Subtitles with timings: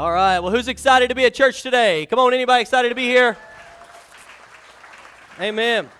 [0.00, 0.38] All right.
[0.38, 2.06] Well, who's excited to be at church today?
[2.06, 3.36] Come on, anybody excited to be here?
[5.38, 5.90] Amen.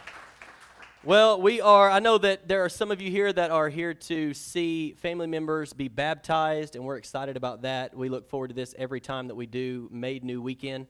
[1.04, 3.92] Well, we are, I know that there are some of you here that are here
[3.92, 7.94] to see family members be baptized, and we're excited about that.
[7.94, 10.86] We look forward to this every time that we do Made New Weekend.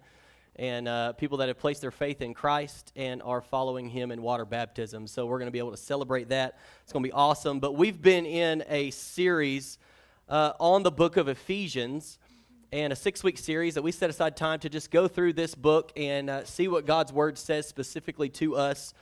[0.54, 4.22] And uh, people that have placed their faith in Christ and are following Him in
[4.22, 5.08] water baptism.
[5.08, 6.60] So we're going to be able to celebrate that.
[6.84, 7.58] It's going to be awesome.
[7.58, 9.78] But we've been in a series
[10.28, 12.19] uh, on the book of Ephesians
[12.72, 15.56] and a six week series that we set aside time to just go through this
[15.56, 18.94] book and uh, see what God's word says specifically to us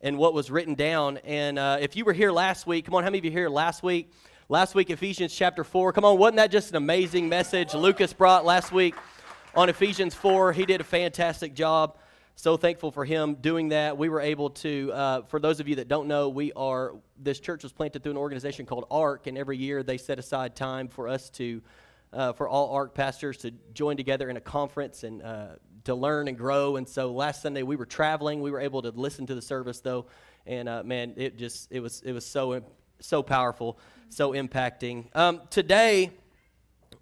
[0.00, 1.18] and what was written down.
[1.18, 3.48] And uh, if you were here last week, come on, how many of you here
[3.48, 4.12] last week?
[4.48, 5.92] Last week, Ephesians chapter 4.
[5.92, 8.94] Come on, wasn't that just an amazing message Lucas brought last week
[9.56, 10.52] on Ephesians 4?
[10.52, 11.98] He did a fantastic job.
[12.36, 13.98] So thankful for him doing that.
[13.98, 17.40] We were able to, uh, for those of you that don't know, we are, this
[17.40, 20.86] church was planted through an organization called ARC, and every year they set aside time
[20.86, 21.60] for us to,
[22.16, 25.48] uh, for all ARC pastors to join together in a conference and uh,
[25.84, 26.76] to learn and grow.
[26.76, 28.40] And so last Sunday we were traveling.
[28.40, 30.06] We were able to listen to the service though,
[30.46, 32.62] and uh, man, it just it was it was so
[33.00, 35.14] so powerful, so impacting.
[35.14, 36.10] Um, today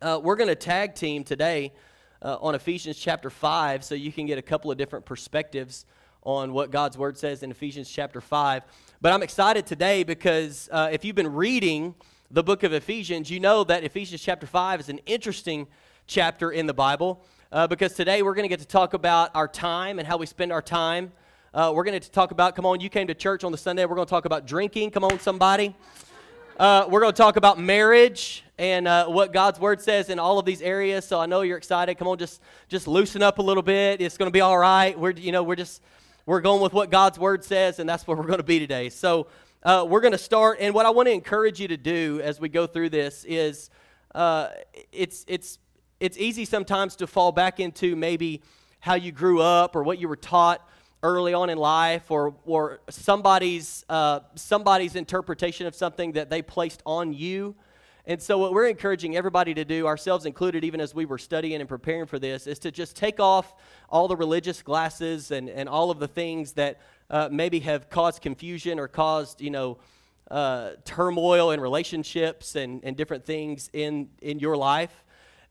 [0.03, 1.73] uh, we're going to tag team today
[2.21, 5.87] uh, on Ephesians chapter five, so you can get a couple of different perspectives
[6.25, 8.65] on what God's word says in Ephesians chapter five.
[9.01, 11.95] But I'm excited today because uh, if you've been reading
[12.35, 15.69] the book of Ephesians, you know that Ephesians chapter 5 is an interesting
[16.09, 19.47] chapter in the Bible uh, because today we're going to get to talk about our
[19.47, 21.13] time and how we spend our time.
[21.55, 23.85] Uh, we're going to talk about, come on, you came to church on the Sunday.
[23.85, 24.91] We're going to talk about drinking.
[24.91, 25.77] Come on, somebody.
[26.59, 30.41] Uh, we're going to talk about marriage and uh, what God's word says in all
[30.41, 31.05] of these areas.
[31.05, 31.95] So I know you're excited.
[31.99, 34.01] Come on, just just loosen up a little bit.
[34.01, 34.99] It's going to be all right.
[34.99, 35.83] We're you know we're just
[36.27, 38.89] we're going with what God's word says, and that's where we're going to be today.
[38.89, 39.29] So
[39.65, 40.59] uh, we're going to start.
[40.61, 43.71] And what I want to encourage you to do as we go through this is
[44.15, 44.49] uh,
[44.93, 45.59] it's it's
[46.01, 48.43] it's easy sometimes to fall back into maybe
[48.81, 50.69] how you grew up or what you were taught
[51.03, 56.83] early on in life or, or somebody's, uh, somebody's interpretation of something that they placed
[56.85, 57.55] on you.
[58.07, 61.61] And so, what we're encouraging everybody to do, ourselves included, even as we were studying
[61.61, 63.55] and preparing for this, is to just take off
[63.89, 68.23] all the religious glasses and, and all of the things that uh, maybe have caused
[68.23, 69.79] confusion or caused, you know,
[70.31, 75.05] uh, turmoil in relationships and, and different things in, in your life.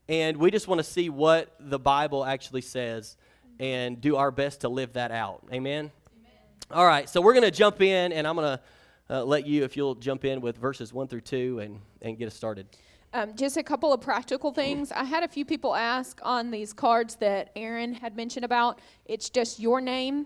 [0.10, 3.16] And we just want to see what the Bible actually says
[3.60, 5.44] and do our best to live that out.
[5.54, 5.92] Amen?
[6.20, 6.32] Amen.
[6.72, 9.64] All right, so we're going to jump in, and I'm going to uh, let you,
[9.64, 12.68] if you'll jump in with verses 1 through 2 and, and get us started.
[13.14, 14.92] Um, just a couple of practical things.
[14.92, 18.80] I had a few people ask on these cards that Aaron had mentioned about.
[19.06, 20.26] It's just your name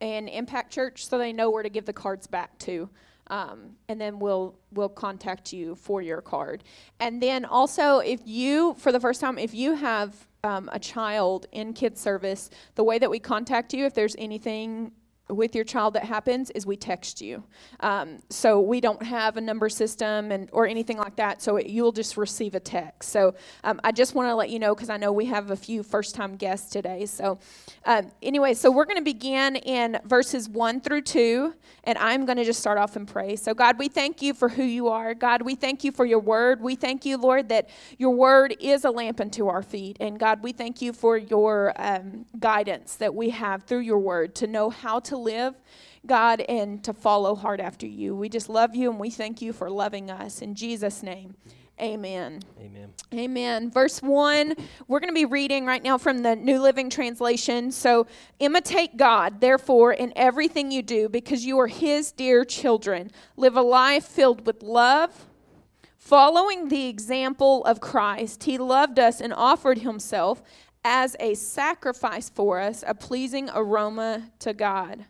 [0.00, 2.88] and Impact Church, so they know where to give the cards back to
[3.28, 6.64] um, and then we'll we'll contact you for your card.
[7.00, 10.14] And then also, if you for the first time, if you have
[10.44, 14.92] um, a child in kids service, the way that we contact you, if there's anything
[15.28, 17.42] with your child that happens is we text you.
[17.80, 21.42] Um, so we don't have a number system and or anything like that.
[21.42, 23.10] So it, you'll just receive a text.
[23.10, 25.56] So um, I just want to let you know because I know we have a
[25.56, 27.06] few first time guests today.
[27.06, 27.38] So
[27.84, 31.54] um, anyway, so we're going to begin in verses one through two,
[31.84, 33.36] and I'm going to just start off and pray.
[33.36, 35.14] So God, we thank you for who you are.
[35.14, 36.60] God, we thank you for your word.
[36.60, 40.42] We thank you, Lord, that your word is a lamp unto our feet, and God,
[40.42, 44.70] we thank you for your um, guidance that we have through your word to know
[44.70, 45.54] how to live,
[46.06, 48.14] God, and to follow hard after you.
[48.14, 50.42] We just love you and we thank you for loving us.
[50.42, 51.36] In Jesus' name.
[51.80, 52.40] Amen.
[52.58, 52.94] Amen.
[53.12, 53.70] Amen.
[53.70, 54.54] Verse 1,
[54.88, 57.70] we're going to be reading right now from the New Living Translation.
[57.70, 58.06] So,
[58.38, 63.10] imitate God, therefore, in everything you do, because you are His dear children.
[63.36, 65.26] Live a life filled with love,
[65.98, 68.44] following the example of Christ.
[68.44, 70.42] He loved us and offered Himself
[70.88, 75.04] as a sacrifice for us, a pleasing aroma to God.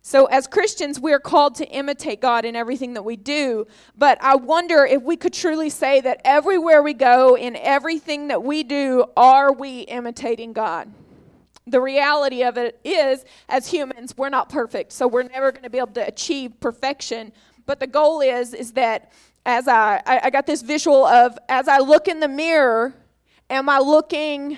[0.00, 3.66] So, as Christians, we're called to imitate God in everything that we do.
[3.98, 8.42] But I wonder if we could truly say that everywhere we go, in everything that
[8.42, 10.90] we do, are we imitating God?
[11.66, 14.92] The reality of it is, as humans, we're not perfect.
[14.92, 17.32] So, we're never going to be able to achieve perfection.
[17.66, 19.12] But the goal is, is that
[19.44, 22.94] as I, I got this visual of as I look in the mirror,
[23.50, 24.56] am I looking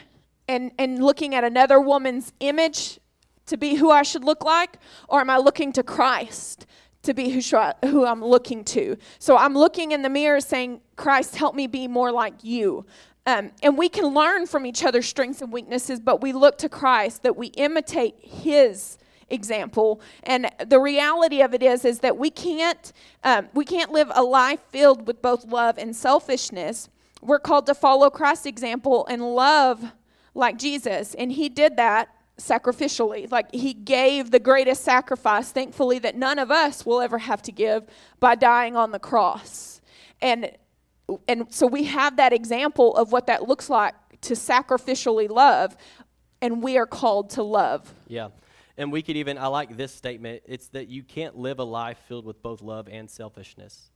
[0.48, 2.98] and, and looking at another woman's image
[3.46, 4.78] to be who I should look like?
[5.08, 6.66] Or am I looking to Christ
[7.02, 8.96] to be who, I, who I'm looking to?
[9.18, 12.86] So I'm looking in the mirror saying, Christ, help me be more like you.
[13.26, 16.68] Um, and we can learn from each other's strengths and weaknesses, but we look to
[16.68, 18.96] Christ that we imitate His
[19.28, 20.00] example.
[20.22, 22.90] And the reality of it is, is that we can't
[23.24, 26.88] um, we can't live a life filled with both love and selfishness
[27.20, 29.92] we're called to follow Christ's example and love
[30.38, 31.14] like Jesus.
[31.14, 32.08] And he did that
[32.38, 33.30] sacrificially.
[33.30, 37.52] Like he gave the greatest sacrifice, thankfully, that none of us will ever have to
[37.52, 37.84] give
[38.20, 39.80] by dying on the cross.
[40.22, 40.52] And
[41.26, 45.74] and so we have that example of what that looks like to sacrificially love,
[46.42, 47.92] and we are called to love.
[48.06, 48.28] Yeah.
[48.76, 50.42] And we could even, I like this statement.
[50.46, 53.90] It's that you can't live a life filled with both love and selfishness.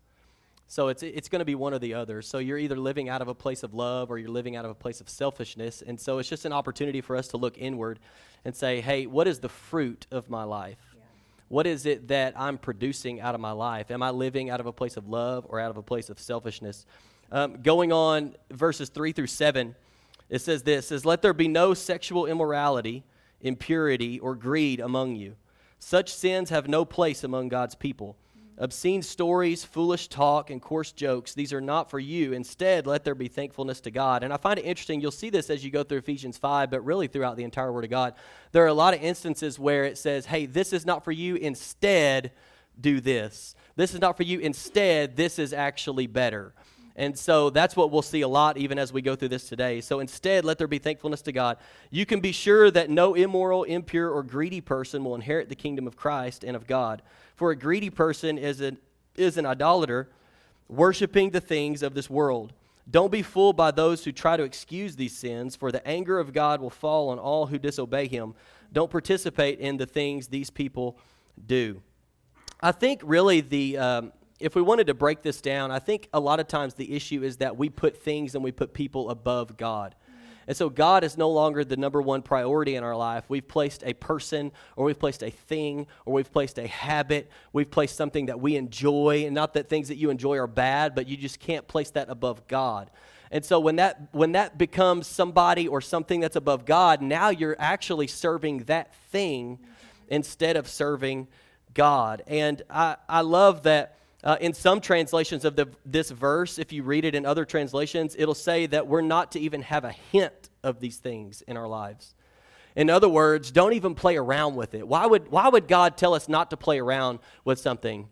[0.72, 2.22] So it's, it's going to be one or the other.
[2.22, 4.70] So you're either living out of a place of love or you're living out of
[4.70, 5.82] a place of selfishness.
[5.86, 7.98] And so it's just an opportunity for us to look inward
[8.46, 10.78] and say, hey, what is the fruit of my life?
[10.94, 11.02] Yeah.
[11.48, 13.90] What is it that I'm producing out of my life?
[13.90, 16.19] Am I living out of a place of love or out of a place of
[16.19, 16.86] selfishness?
[17.30, 19.75] Um, going on verses 3 through 7,
[20.30, 23.04] it says this, says, Let there be no sexual immorality,
[23.42, 25.36] impurity, or greed among you.
[25.78, 28.16] Such sins have no place among God's people
[28.58, 31.34] obscene stories, foolish talk, and coarse jokes.
[31.34, 32.32] These are not for you.
[32.32, 34.22] Instead, let there be thankfulness to God.
[34.22, 35.00] And I find it interesting.
[35.00, 37.84] You'll see this as you go through Ephesians 5, but really throughout the entire Word
[37.84, 38.14] of God.
[38.52, 41.37] There are a lot of instances where it says, hey, this is not for you.
[41.37, 42.32] Instead,
[42.81, 43.54] do this.
[43.76, 44.38] This is not for you.
[44.38, 46.54] Instead, this is actually better.
[46.96, 49.80] And so that's what we'll see a lot even as we go through this today.
[49.80, 51.56] So instead, let there be thankfulness to God.
[51.90, 55.86] You can be sure that no immoral, impure, or greedy person will inherit the kingdom
[55.86, 57.02] of Christ and of God.
[57.34, 58.78] For a greedy person is an,
[59.16, 60.10] is an idolater,
[60.68, 62.52] worshiping the things of this world.
[62.90, 66.32] Don't be fooled by those who try to excuse these sins, for the anger of
[66.32, 68.34] God will fall on all who disobey him.
[68.72, 70.98] Don't participate in the things these people
[71.46, 71.80] do.
[72.60, 73.78] I think really the.
[73.78, 74.12] Um,
[74.42, 77.22] if we wanted to break this down, I think a lot of times the issue
[77.22, 79.94] is that we put things and we put people above God.
[80.48, 83.24] And so God is no longer the number one priority in our life.
[83.28, 87.30] We've placed a person, or we've placed a thing, or we've placed a habit.
[87.52, 89.22] We've placed something that we enjoy.
[89.24, 92.10] And not that things that you enjoy are bad, but you just can't place that
[92.10, 92.90] above God.
[93.30, 97.56] And so when that when that becomes somebody or something that's above God, now you're
[97.58, 99.58] actually serving that thing
[100.08, 101.28] instead of serving
[101.72, 102.22] God.
[102.26, 106.82] And I, I love that uh, in some translations of the, this verse, if you
[106.84, 110.50] read it in other translations, it'll say that we're not to even have a hint
[110.62, 112.14] of these things in our lives.
[112.76, 114.86] In other words, don't even play around with it.
[114.86, 118.08] Why would, why would God tell us not to play around with something?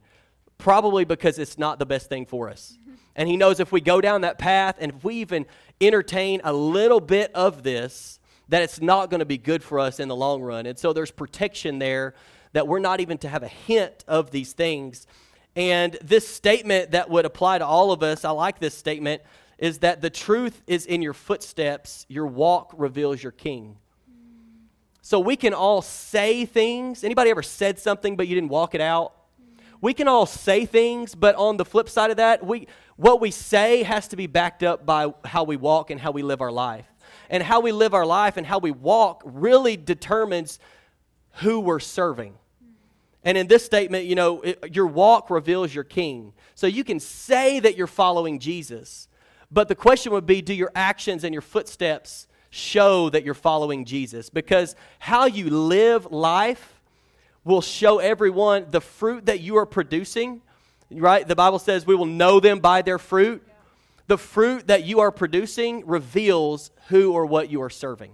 [0.58, 2.76] Probably because it's not the best thing for us.
[3.16, 5.44] And He knows if we go down that path and if we even
[5.80, 9.98] entertain a little bit of this, that it's not going to be good for us
[9.98, 10.64] in the long run.
[10.64, 12.14] And so there's protection there
[12.52, 15.08] that we're not even to have a hint of these things
[15.56, 19.22] and this statement that would apply to all of us, I like this statement,
[19.58, 23.76] is that the truth is in your footsteps, your walk reveals your king.
[25.02, 27.04] So we can all say things.
[27.04, 29.14] Anybody ever said something but you didn't walk it out?
[29.80, 33.30] We can all say things, but on the flip side of that, we what we
[33.30, 36.52] say has to be backed up by how we walk and how we live our
[36.52, 36.84] life.
[37.30, 40.58] And how we live our life and how we walk really determines
[41.36, 42.34] who we're serving.
[43.24, 46.32] And in this statement, you know, it, your walk reveals your king.
[46.54, 49.08] So you can say that you're following Jesus,
[49.50, 53.84] but the question would be do your actions and your footsteps show that you're following
[53.84, 54.30] Jesus?
[54.30, 56.80] Because how you live life
[57.44, 60.42] will show everyone the fruit that you are producing,
[60.90, 61.26] right?
[61.26, 63.46] The Bible says we will know them by their fruit.
[64.06, 68.12] The fruit that you are producing reveals who or what you are serving.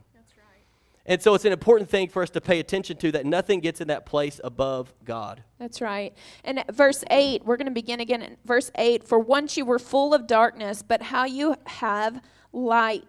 [1.07, 3.81] And so it's an important thing for us to pay attention to that nothing gets
[3.81, 5.43] in that place above God.
[5.59, 6.13] That's right.
[6.45, 9.05] And verse 8, we're going to begin again in verse 8.
[9.05, 12.21] For once you were full of darkness, but how you have
[12.53, 13.05] light.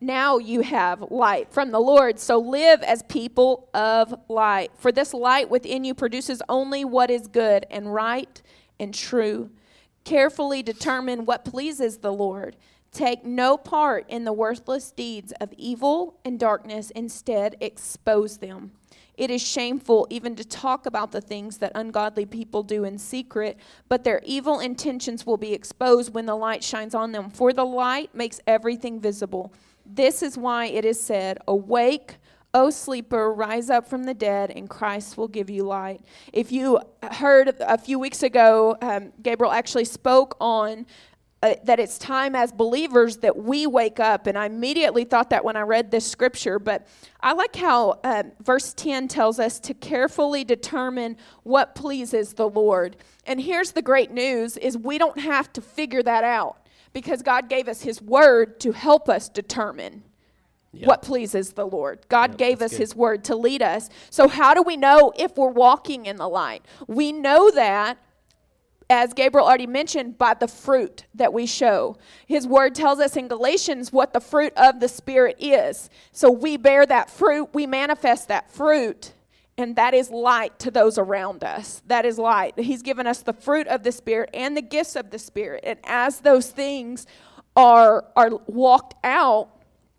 [0.00, 2.18] Now you have light from the Lord.
[2.18, 4.72] So live as people of light.
[4.76, 8.42] For this light within you produces only what is good and right
[8.80, 9.50] and true.
[10.04, 12.56] Carefully determine what pleases the Lord
[12.92, 18.72] Take no part in the worthless deeds of evil and darkness, instead, expose them.
[19.16, 23.58] It is shameful even to talk about the things that ungodly people do in secret,
[23.88, 27.30] but their evil intentions will be exposed when the light shines on them.
[27.30, 29.52] For the light makes everything visible.
[29.84, 32.16] This is why it is said, Awake,
[32.52, 36.00] O sleeper, rise up from the dead, and Christ will give you light.
[36.32, 40.86] If you heard a few weeks ago, um, Gabriel actually spoke on
[41.42, 44.26] uh, that it's time as believers that we wake up.
[44.26, 46.58] And I immediately thought that when I read this scripture.
[46.58, 46.86] But
[47.20, 52.96] I like how uh, verse 10 tells us to carefully determine what pleases the Lord.
[53.24, 56.58] And here's the great news is we don't have to figure that out
[56.92, 60.02] because God gave us his word to help us determine.
[60.72, 60.86] Yep.
[60.86, 62.00] What pleases the Lord?
[62.08, 62.80] God yep, gave us good.
[62.80, 63.88] His word to lead us.
[64.08, 66.64] So, how do we know if we're walking in the light?
[66.86, 67.98] We know that
[68.90, 71.96] as Gabriel already mentioned, by the fruit that we show.
[72.26, 75.88] His word tells us in Galatians what the fruit of the Spirit is.
[76.10, 79.12] So we bear that fruit, we manifest that fruit,
[79.56, 81.82] and that is light to those around us.
[81.86, 82.58] That is light.
[82.58, 85.62] He's given us the fruit of the Spirit and the gifts of the Spirit.
[85.64, 87.06] And as those things
[87.54, 89.50] are, are walked out,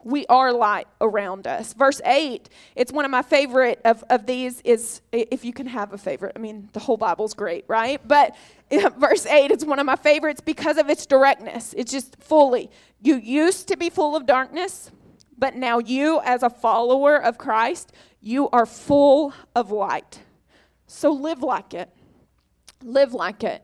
[0.04, 1.74] we are light around us.
[1.74, 5.94] Verse 8, it's one of my favorite of, of these is if you can have
[5.94, 6.34] a favorite.
[6.36, 8.02] I mean, the whole Bible's great, right?
[8.08, 8.36] But
[8.98, 11.74] verse 8, it's one of my favorites because of its directness.
[11.78, 12.70] It's just fully.
[13.02, 14.92] You used to be full of darkness,
[15.38, 20.20] but now you, as a follower of Christ, you are full of light.
[20.88, 21.90] So live like it.
[22.84, 23.64] Live like it.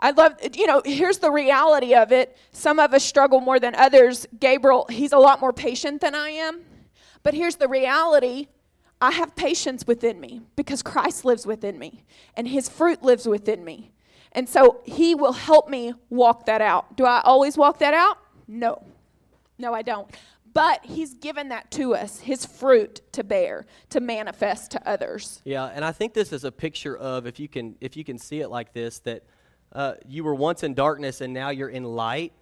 [0.00, 2.36] I love, you know, here's the reality of it.
[2.52, 4.26] Some of us struggle more than others.
[4.38, 6.62] Gabriel, he's a lot more patient than I am.
[7.22, 8.46] But here's the reality
[9.00, 12.04] I have patience within me because Christ lives within me
[12.36, 13.92] and his fruit lives within me.
[14.32, 16.96] And so he will help me walk that out.
[16.96, 18.18] Do I always walk that out?
[18.46, 18.82] No.
[19.58, 20.08] No, I don't.
[20.54, 25.40] But he's given that to us, his fruit to bear, to manifest to others.
[25.44, 28.18] Yeah, and I think this is a picture of if you can if you can
[28.18, 29.24] see it like this that
[29.72, 32.32] uh, you were once in darkness and now you're in light.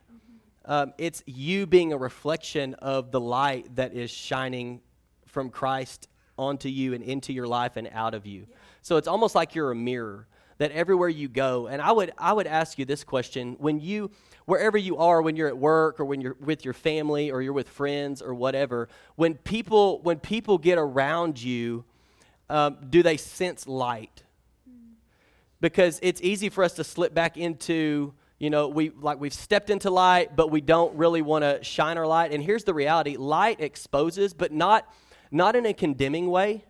[0.64, 4.80] Um, it's you being a reflection of the light that is shining
[5.26, 8.46] from Christ onto you and into your life and out of you.
[8.82, 10.26] So it's almost like you're a mirror
[10.58, 11.66] that everywhere you go.
[11.66, 13.56] And I would I would ask you this question.
[13.58, 14.10] When you
[14.46, 17.52] wherever you are when you're at work or when you're with your family or you're
[17.52, 21.84] with friends or whatever when people when people get around you
[22.48, 24.22] um, do they sense light?
[25.60, 29.70] Because it's easy for us to slip back into you know we like we've stepped
[29.70, 32.32] into light but we don't really want to shine our light.
[32.32, 34.90] And here's the reality light exposes but not
[35.30, 36.64] not in a condemning way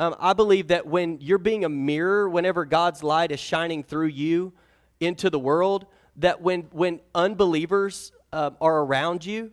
[0.00, 4.06] um, i believe that when you're being a mirror whenever god's light is shining through
[4.06, 4.52] you
[4.98, 9.52] into the world that when when unbelievers uh, are around you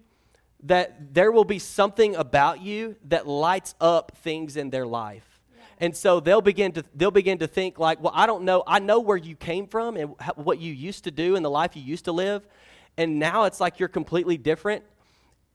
[0.63, 5.37] that there will be something about you that lights up things in their life
[5.79, 8.63] and so they'll begin to they'll begin to think like, well, I don't know.
[8.65, 11.75] I know where you came from and what you used to do and the life
[11.75, 12.47] you used to live,
[12.97, 14.83] and now it's like you're completely different.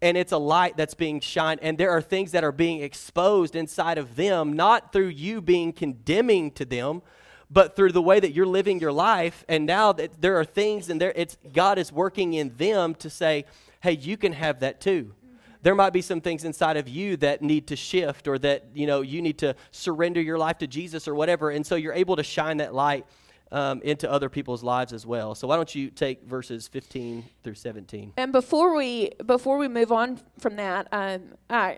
[0.02, 3.56] And it's a light that's being shined, and there are things that are being exposed
[3.56, 7.02] inside of them, not through you being condemning to them,
[7.48, 9.44] but through the way that you're living your life.
[9.48, 13.08] And now that there are things, and there, it's God is working in them to
[13.08, 13.44] say,
[13.80, 15.14] "Hey, you can have that too."
[15.62, 18.86] there might be some things inside of you that need to shift or that you
[18.86, 22.16] know you need to surrender your life to jesus or whatever and so you're able
[22.16, 23.06] to shine that light
[23.52, 25.34] um, into other people's lives as well.
[25.34, 29.92] So why don't you take verses 15 through 17 and before we before we move
[29.92, 31.34] on from that um,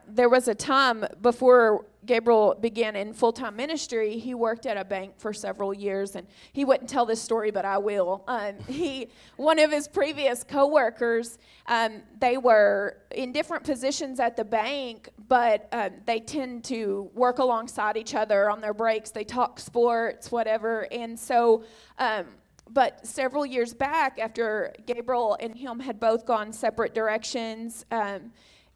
[0.07, 4.84] there was a time before Gabriel began in full time ministry, he worked at a
[4.84, 8.25] bank for several years, and he wouldn't tell this story, but I will.
[8.28, 14.44] Um, he, one of his previous coworkers, um, they were in different positions at the
[14.44, 19.11] bank, but um, they tend to work alongside each other on their breaks.
[19.11, 21.64] They talk sports, whatever, and so.
[21.99, 22.26] Um,
[22.70, 28.32] but several years back, after Gabriel and him had both gone separate directions, um,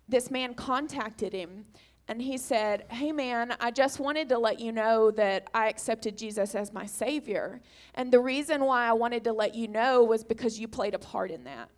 [0.08, 1.64] this man contacted him
[2.09, 6.17] and he said, Hey man, I just wanted to let you know that I accepted
[6.17, 7.61] Jesus as my Savior.
[7.95, 10.99] And the reason why I wanted to let you know was because you played a
[10.99, 11.69] part in that.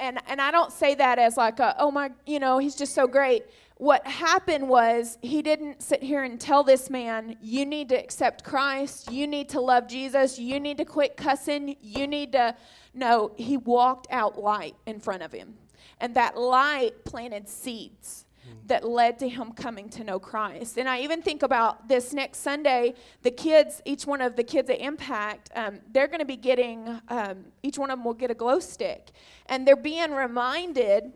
[0.00, 2.94] And, and I don't say that as like, a, oh my, you know, he's just
[2.94, 3.44] so great.
[3.76, 8.44] What happened was he didn't sit here and tell this man, you need to accept
[8.44, 12.56] Christ, you need to love Jesus, you need to quit cussing, you need to.
[12.92, 15.54] No, he walked out light in front of him.
[16.00, 18.23] And that light planted seeds
[18.66, 20.78] that led to him coming to know Christ.
[20.78, 24.70] And I even think about this next Sunday, the kids, each one of the kids
[24.70, 28.30] at Impact, um, they're going to be getting, um, each one of them will get
[28.30, 29.10] a glow stick.
[29.46, 31.12] And they're being reminded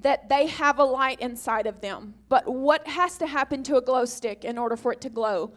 [0.00, 2.14] that they have a light inside of them.
[2.28, 5.52] But what has to happen to a glow stick in order for it to glow?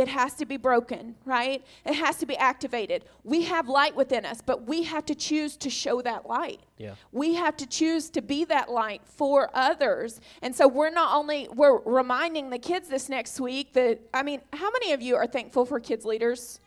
[0.00, 1.64] It has to be broken, right?
[1.84, 3.04] It has to be activated.
[3.24, 6.60] We have light within us, but we have to choose to show that light.
[6.78, 6.94] Yeah.
[7.12, 10.20] We have to choose to be that light for others.
[10.42, 14.40] And so we're not only we're reminding the kids this next week that I mean,
[14.52, 16.60] how many of you are thankful for kids leaders?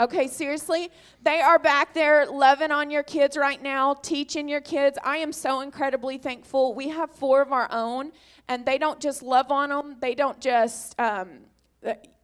[0.00, 0.90] Okay, seriously?
[1.22, 4.98] They are back there loving on your kids right now, teaching your kids.
[5.04, 6.74] I am so incredibly thankful.
[6.74, 8.10] We have four of our own,
[8.48, 11.28] and they don't just love on them, they don't just um,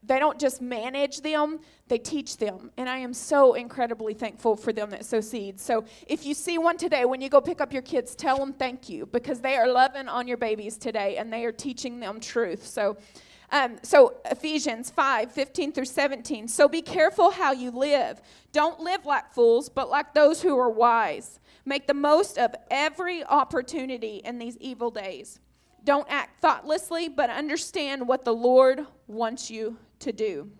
[0.02, 2.70] they don't just manage them, they teach them.
[2.76, 5.62] And I am so incredibly thankful for them that sow seeds.
[5.62, 8.52] So if you see one today, when you go pick up your kids, tell them
[8.52, 12.20] thank you because they are loving on your babies today and they are teaching them
[12.20, 12.66] truth.
[12.66, 12.96] So
[13.50, 16.48] Um, so, Ephesians 5 15 through 17.
[16.48, 18.20] So, be careful how you live.
[18.52, 21.40] Don't live like fools, but like those who are wise.
[21.64, 25.40] Make the most of every opportunity in these evil days.
[25.84, 30.50] Don't act thoughtlessly, but understand what the Lord wants you to do.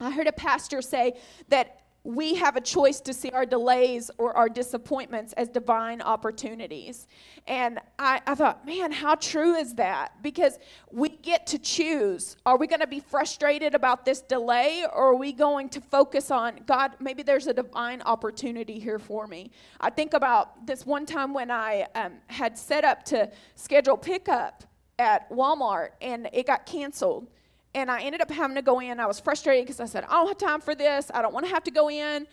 [0.00, 4.34] I heard a pastor say that we have a choice to see our delays or
[4.34, 7.06] our disappointments as divine opportunities.
[7.46, 10.22] And I, I, thought, man, how true is that?
[10.22, 10.58] Because
[10.90, 12.38] we get to choose.
[12.46, 16.30] Are we going to be frustrated about this delay or are we going to focus
[16.30, 19.50] on, God, maybe there's a divine opportunity here for me?
[19.78, 24.64] I think about this one time when I um, had set up to schedule pickup
[24.98, 27.28] at Walmart and it got canceled
[27.74, 28.98] and I ended up having to go in.
[29.00, 31.10] I was frustrated because I said, I don't have time for this.
[31.14, 32.26] I don't want to have to go in.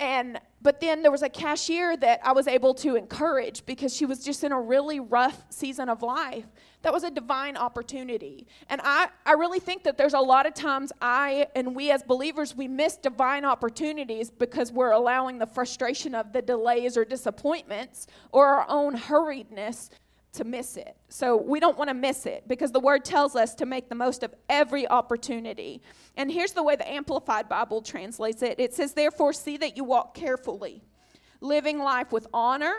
[0.00, 4.06] And but then there was a cashier that I was able to encourage because she
[4.06, 6.46] was just in a really rough season of life.
[6.82, 8.46] That was a divine opportunity.
[8.70, 12.02] And I, I really think that there's a lot of times I and we as
[12.02, 18.08] believers we miss divine opportunities because we're allowing the frustration of the delays or disappointments
[18.32, 19.90] or our own hurriedness
[20.34, 20.96] to miss it.
[21.08, 23.94] So we don't want to miss it because the word tells us to make the
[23.94, 25.80] most of every opportunity.
[26.16, 29.84] And here's the way the Amplified Bible translates it it says, Therefore, see that you
[29.84, 30.82] walk carefully,
[31.40, 32.74] living life with honor,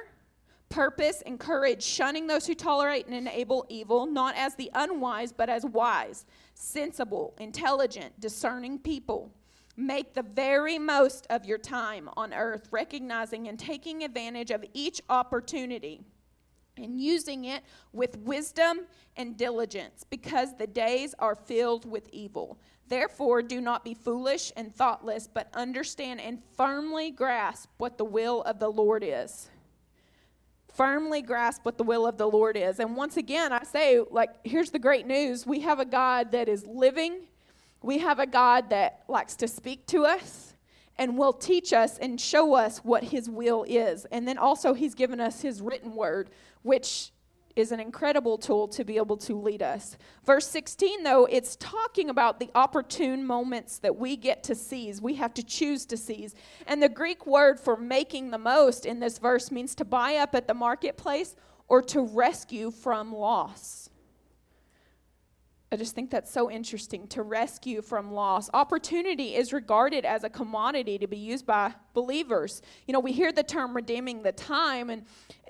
[0.69, 5.49] purpose, and courage, shunning those who tolerate and enable evil, not as the unwise, but
[5.49, 9.31] as wise, sensible, intelligent, discerning people.
[9.77, 15.01] Make the very most of your time on earth, recognizing and taking advantage of each
[15.09, 16.01] opportunity
[16.77, 17.63] and using it
[17.93, 18.81] with wisdom
[19.17, 22.57] and diligence, because the days are filled with evil.
[22.87, 28.43] Therefore, do not be foolish and thoughtless, but understand and firmly grasp what the will
[28.43, 29.49] of the Lord is.
[30.73, 32.79] Firmly grasp what the will of the Lord is.
[32.79, 36.49] And once again, I say, like, here's the great news we have a God that
[36.49, 37.21] is living,
[37.81, 40.53] we have a God that likes to speak to us
[40.97, 44.05] and will teach us and show us what his will is.
[44.05, 46.29] And then also, he's given us his written word,
[46.65, 47.11] which
[47.55, 49.97] is an incredible tool to be able to lead us.
[50.25, 55.01] Verse 16, though, it's talking about the opportune moments that we get to seize.
[55.01, 56.35] We have to choose to seize.
[56.67, 60.35] And the Greek word for making the most in this verse means to buy up
[60.35, 61.35] at the marketplace
[61.67, 63.89] or to rescue from loss.
[65.75, 68.49] I just think that's so interesting to rescue from loss.
[68.53, 72.61] Opportunity is regarded as a commodity to be used by believers.
[72.87, 75.03] You know, we hear the term redeeming the time, and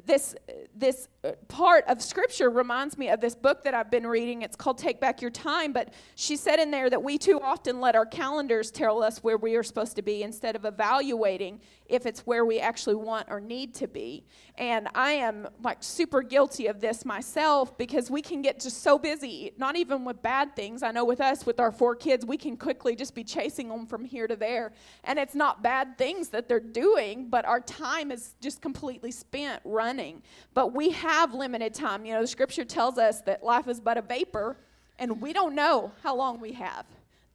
[0.08, 0.36] this
[0.76, 4.42] this uh, part of scripture reminds me of this book that I've been reading.
[4.42, 7.80] It's called Take Back Your Time, but she said in there that we too often
[7.80, 12.06] let our calendars tell us where we are supposed to be instead of evaluating if
[12.06, 14.26] it's where we actually want or need to be.
[14.58, 18.98] And I am like super guilty of this myself because we can get just so
[18.98, 20.84] busy, not even with bad things.
[20.84, 23.86] I know with us, with our four kids, we can quickly just be chasing them
[23.86, 24.74] from here to there.
[25.04, 29.62] And it's not bad things that they're doing, but our time is just completely spent
[29.64, 30.24] running.
[30.54, 32.06] But we have limited time.
[32.06, 34.58] You know, the scripture tells us that life is but a vapor,
[34.98, 36.86] and we don't know how long we have.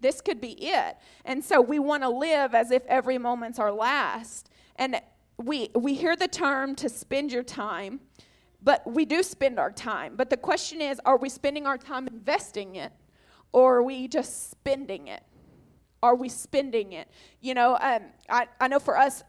[0.00, 0.96] This could be it.
[1.24, 4.50] And so we want to live as if every moment's our last.
[4.76, 5.00] And
[5.36, 8.00] we we hear the term to spend your time,
[8.62, 10.14] but we do spend our time.
[10.16, 12.92] But the question is, are we spending our time investing it
[13.52, 15.22] or are we just spending it?
[16.02, 17.08] Are we spending it?
[17.40, 19.22] You know, um, I, I know for us,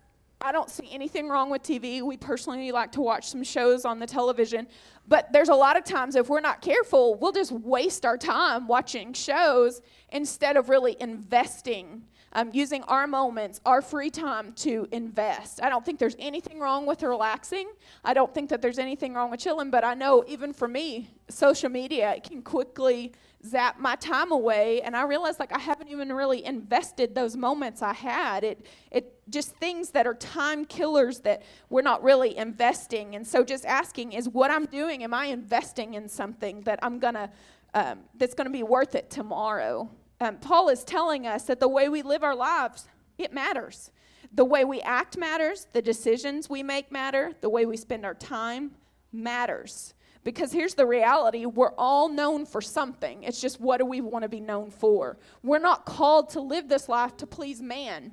[0.44, 2.02] I don't see anything wrong with TV.
[2.02, 4.68] We personally like to watch some shows on the television,
[5.08, 8.68] but there's a lot of times if we're not careful, we'll just waste our time
[8.68, 15.62] watching shows instead of really investing, um, using our moments, our free time to invest.
[15.62, 17.70] I don't think there's anything wrong with relaxing.
[18.04, 21.10] I don't think that there's anything wrong with chilling, but I know even for me,
[21.30, 23.14] social media can quickly
[23.46, 27.82] zap my time away and i realized like i haven't even really invested those moments
[27.82, 33.16] i had it it just things that are time killers that we're not really investing
[33.16, 37.00] and so just asking is what i'm doing am i investing in something that i'm
[37.00, 37.32] gonna
[37.74, 39.90] um, that's gonna be worth it tomorrow
[40.22, 43.92] um, paul is telling us that the way we live our lives it matters
[44.34, 48.14] the way we act matters the decisions we make matter the way we spend our
[48.16, 48.72] time
[49.12, 53.24] matters because here's the reality we're all known for something.
[53.24, 55.18] It's just what do we want to be known for?
[55.44, 58.12] We're not called to live this life to please man,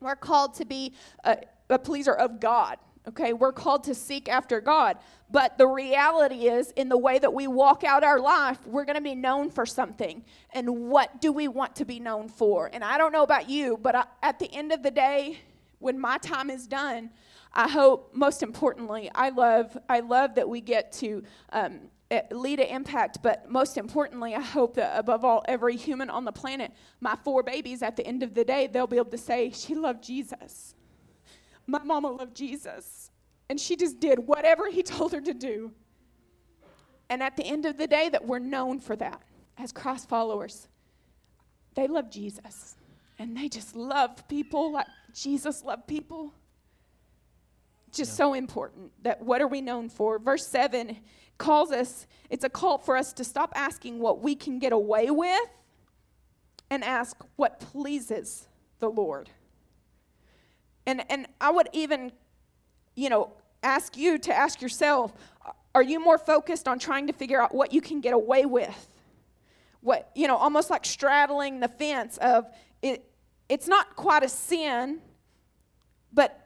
[0.00, 1.38] we're called to be a,
[1.70, 2.78] a pleaser of God.
[3.08, 4.96] Okay, we're called to seek after God.
[5.28, 8.96] But the reality is, in the way that we walk out our life, we're going
[8.96, 10.24] to be known for something.
[10.52, 12.70] And what do we want to be known for?
[12.72, 15.40] And I don't know about you, but I, at the end of the day,
[15.80, 17.10] when my time is done,
[17.52, 21.80] I hope, most importantly, I love, I love that we get to um,
[22.30, 26.32] lead an impact, but most importantly, I hope that above all, every human on the
[26.32, 29.50] planet, my four babies, at the end of the day, they'll be able to say,
[29.50, 30.74] She loved Jesus.
[31.66, 33.10] My mama loved Jesus.
[33.48, 35.72] And she just did whatever he told her to do.
[37.08, 39.22] And at the end of the day, that we're known for that
[39.58, 40.68] as Christ followers.
[41.74, 42.76] They love Jesus.
[43.18, 46.34] And they just love people like Jesus loved people
[47.92, 48.16] just yeah.
[48.16, 50.18] so important that what are we known for?
[50.18, 50.96] Verse 7
[51.38, 55.10] calls us, it's a call for us to stop asking what we can get away
[55.10, 55.48] with
[56.70, 58.48] and ask what pleases
[58.78, 59.28] the Lord.
[60.86, 62.12] And, and I would even,
[62.94, 65.12] you know, ask you to ask yourself
[65.74, 68.88] are you more focused on trying to figure out what you can get away with?
[69.80, 72.46] What, you know, almost like straddling the fence of
[72.82, 73.10] it,
[73.48, 75.00] it's not quite a sin,
[76.12, 76.38] but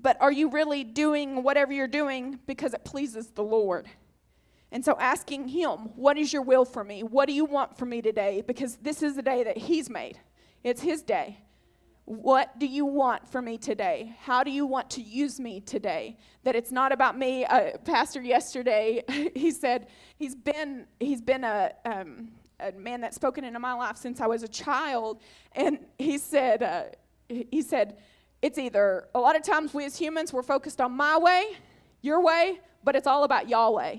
[0.00, 3.88] but are you really doing whatever you're doing because it pleases the Lord?
[4.70, 7.02] And so asking Him, What is your will for me?
[7.02, 8.42] What do you want for me today?
[8.46, 10.18] Because this is the day that He's made,
[10.62, 11.38] it's His day.
[12.08, 14.16] What do you want for me today?
[14.22, 16.16] How do you want to use me today?
[16.42, 17.44] That it's not about me.
[17.44, 19.02] Uh, Pastor yesterday,
[19.34, 23.98] he said he's been he's been a um, a man that's spoken into my life
[23.98, 25.20] since I was a child,
[25.52, 26.84] and he said uh,
[27.28, 27.98] he said
[28.40, 31.44] it's either a lot of times we as humans we're focused on my way,
[32.00, 33.96] your way, but it's all about Yahweh.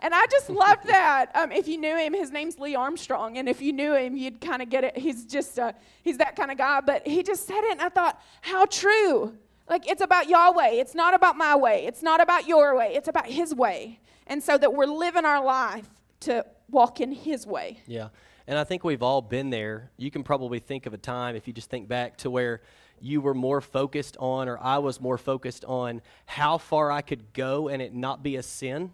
[0.00, 1.30] And I just loved that.
[1.34, 4.40] Um, if you knew him, his name's Lee Armstrong, and if you knew him, you'd
[4.40, 4.96] kind of get it.
[4.96, 6.80] He's just uh, he's that kind of guy.
[6.80, 9.34] But he just said it, and I thought, how true.
[9.68, 10.70] Like it's about Yahweh.
[10.70, 11.84] It's not about my way.
[11.86, 12.94] It's not about your way.
[12.94, 14.00] It's about His way.
[14.26, 15.88] And so that we're living our life
[16.20, 17.80] to walk in His way.
[17.86, 18.08] Yeah,
[18.46, 19.90] and I think we've all been there.
[19.96, 22.62] You can probably think of a time if you just think back to where
[23.00, 27.32] you were more focused on, or I was more focused on how far I could
[27.32, 28.92] go and it not be a sin.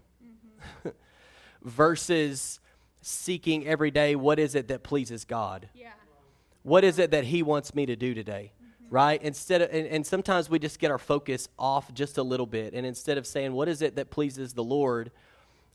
[1.62, 2.60] versus
[3.00, 5.68] seeking every day what is it that pleases God?
[5.74, 5.90] Yeah.
[6.62, 8.52] What is it that He wants me to do today?
[8.56, 8.94] Mm-hmm.
[8.94, 9.22] Right?
[9.22, 12.72] Instead of, and, and sometimes we just get our focus off just a little bit.
[12.74, 15.10] And instead of saying, what is it that pleases the Lord?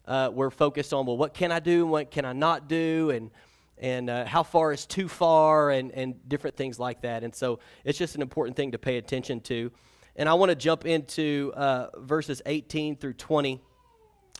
[0.05, 1.83] Uh, we're focused on, well, what can I do?
[1.83, 3.11] And what can I not do?
[3.11, 3.29] And,
[3.77, 7.23] and uh, how far is too far and, and different things like that.
[7.23, 9.71] And so it's just an important thing to pay attention to.
[10.15, 13.61] And I want to jump into uh, verses 18 through 20,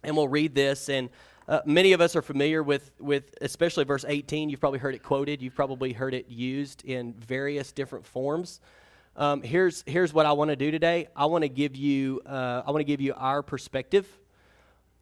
[0.04, 0.90] and we'll read this.
[0.90, 1.10] And
[1.48, 4.50] uh, many of us are familiar with, with especially verse 18.
[4.50, 8.60] You've probably heard it quoted, you've probably heard it used in various different forms.
[9.16, 11.08] Um, here's, here's what I want to do today.
[11.16, 14.08] I want to give you uh, I want to give you our perspective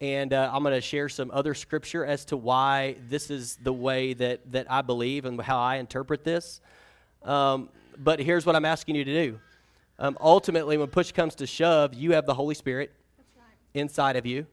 [0.00, 3.72] and uh, I'm going to share some other scripture as to why this is the
[3.72, 6.60] way that, that I believe and how I interpret this.
[7.24, 9.40] Um, but here's what I'm asking you to do.
[9.98, 12.92] Um, ultimately, when push comes to shove, you have the Holy Spirit
[13.36, 13.44] right.
[13.74, 14.46] inside of you,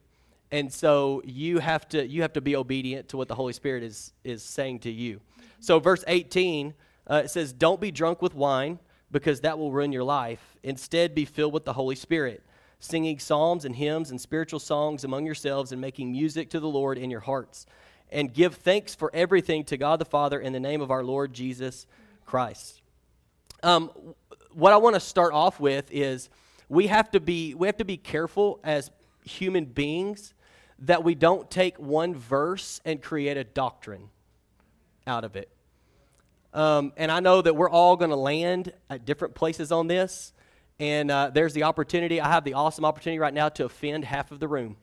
[0.52, 3.84] and so you have to you have to be obedient to what the Holy Spirit
[3.84, 5.22] is is saying to you.
[5.60, 6.74] So, verse 18
[7.08, 8.80] uh, it says, "Don't be drunk with wine,
[9.12, 10.58] because that will ruin your life.
[10.64, 12.44] Instead, be filled with the Holy Spirit."
[12.80, 16.98] singing psalms and hymns and spiritual songs among yourselves and making music to the Lord
[16.98, 17.66] in your hearts.
[18.12, 21.34] And give thanks for everything to God the Father in the name of our Lord
[21.34, 21.88] Jesus
[22.26, 22.82] Christ.
[23.64, 23.90] Um,
[24.54, 26.30] what I want to start off with is
[26.70, 28.92] we have to be we have to be careful as
[29.24, 30.35] human beings
[30.80, 34.10] that we don't take one verse and create a doctrine
[35.08, 35.50] out of it.
[36.54, 40.34] Um, and I know that we're all going to land at different places on this.
[40.80, 42.20] And uh, there's the opportunity.
[42.20, 44.78] I have the awesome opportunity right now to offend half of the room.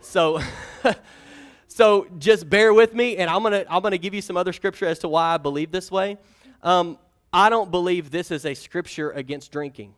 [0.00, 0.40] So,
[1.68, 4.86] so just bear with me, and I'm gonna I'm gonna give you some other scripture
[4.86, 6.18] as to why I believe this way.
[6.62, 6.98] Um,
[7.32, 9.94] I don't believe this is a scripture against drinking.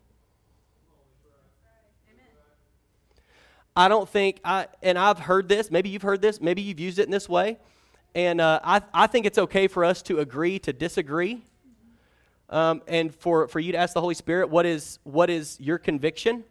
[3.75, 5.71] I don't think I and I've heard this.
[5.71, 6.41] Maybe you've heard this.
[6.41, 7.57] Maybe you've used it in this way,
[8.13, 11.43] and uh, I I think it's okay for us to agree to disagree
[12.51, 15.77] um, and for, for you to ask the Holy Spirit, what is, what is your
[15.77, 16.43] conviction?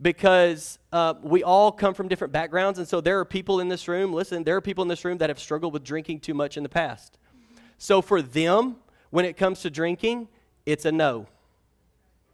[0.00, 3.88] Because uh, we all come from different backgrounds, and so there are people in this
[3.88, 6.56] room, listen, there are people in this room that have struggled with drinking too much
[6.56, 7.18] in the past.
[7.78, 8.76] So for them,
[9.10, 10.28] when it comes to drinking,
[10.66, 11.26] it's a no.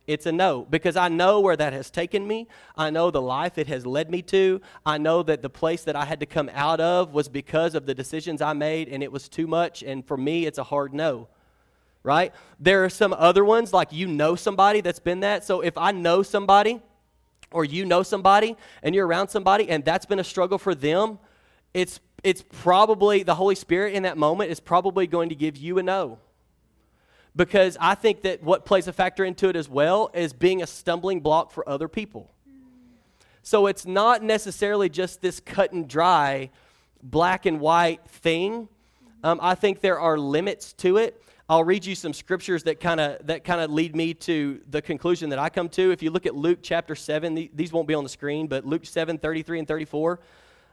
[0.07, 2.47] It's a no because I know where that has taken me.
[2.77, 4.61] I know the life it has led me to.
[4.85, 7.87] I know that the place that I had to come out of was because of
[7.87, 9.83] the decisions I made and it was too much.
[9.83, 11.29] And for me, it's a hard no
[12.05, 12.33] right?
[12.61, 15.43] There are some other ones, like you know somebody that's been that.
[15.43, 16.81] So if I know somebody,
[17.51, 21.19] or you know somebody, and you're around somebody, and that's been a struggle for them,
[21.73, 25.79] it's it's probably the Holy Spirit in that moment is probably going to give you
[25.79, 26.19] a no.
[27.37, 30.67] Because I think that what plays a factor into it as well is being a
[30.67, 32.31] stumbling block for other people.
[33.43, 36.51] So it's not necessarily just this cut and dry,
[37.03, 38.69] black and white thing.
[39.23, 41.21] Um, I think there are limits to it.
[41.47, 44.81] I'll read you some scriptures that kind of that kind of lead me to the
[44.81, 45.91] conclusion that I come to.
[45.91, 48.87] If you look at Luke chapter seven, these won't be on the screen, but Luke
[48.87, 50.21] 7, 33 and 34,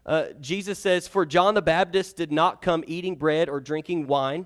[0.06, 4.45] uh, Jesus says, For John the Baptist did not come eating bread or drinking wine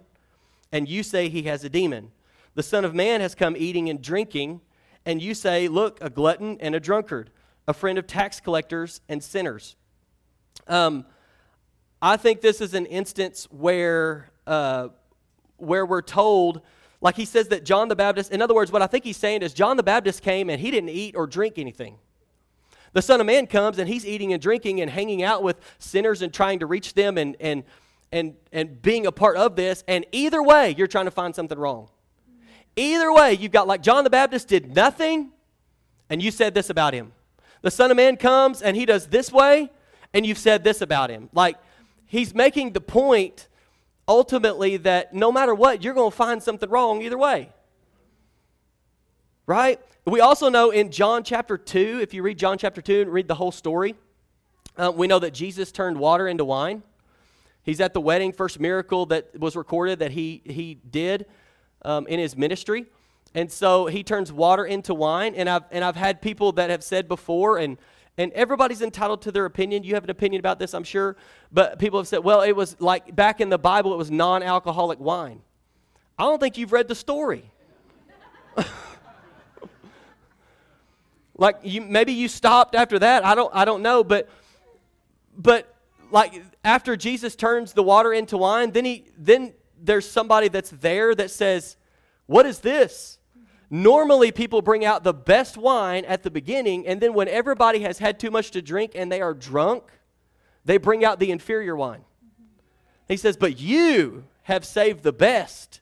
[0.76, 2.12] and you say he has a demon.
[2.56, 4.60] The Son of Man has come eating and drinking,
[5.06, 7.30] and you say, Look, a glutton and a drunkard,
[7.66, 9.78] a friend of tax collectors and sinners.
[10.68, 11.06] Um,
[12.02, 14.90] I think this is an instance where, uh,
[15.56, 16.60] where we're told,
[17.00, 19.44] like he says that John the Baptist, in other words, what I think he's saying
[19.44, 22.00] is John the Baptist came and he didn't eat or drink anything.
[22.92, 26.22] The Son of Man comes and he's eating and drinking and hanging out with sinners
[26.22, 27.64] and trying to reach them and, and
[28.16, 29.84] and, and being a part of this.
[29.88, 31.90] And either way, you're trying to find something wrong.
[32.78, 35.32] Either way, you've got like John the Baptist did nothing,
[36.10, 37.12] and you said this about him.
[37.62, 39.70] The Son of Man comes and he does this way,
[40.14, 41.30] and you've said this about him.
[41.34, 41.58] Like,
[42.06, 43.48] he's making the point
[44.08, 47.50] ultimately that no matter what, you're going to find something wrong either way.
[49.46, 49.80] Right?
[50.06, 53.28] We also know in John chapter 2, if you read John chapter 2 and read
[53.28, 53.96] the whole story,
[54.78, 56.84] uh, we know that Jesus turned water into wine.
[57.66, 61.26] He's at the wedding, first miracle that was recorded that he, he did
[61.84, 62.86] um, in his ministry.
[63.34, 65.34] And so he turns water into wine.
[65.34, 67.80] And I've, and I've had people that have said before, and,
[68.20, 69.84] and everybody's entitled to their opinion.
[69.84, 71.18] You have an opinion about this, I'm sure.
[71.52, 74.44] But people have said, well, it was like back in the Bible, it was non
[74.44, 75.42] alcoholic wine.
[76.20, 77.52] I don't think you've read the story.
[81.38, 83.26] like you maybe you stopped after that.
[83.26, 84.30] I don't I don't know, but
[85.38, 85.75] but
[86.12, 91.14] like after Jesus turns the water into wine, then he then there's somebody that's there
[91.16, 91.78] that says,
[92.26, 93.20] "What is this?"
[93.70, 97.98] Normally people bring out the best wine at the beginning and then when everybody has
[97.98, 99.84] had too much to drink and they are drunk,
[100.64, 102.06] they bring out the inferior wine.
[103.08, 105.82] He says, "But you have saved the best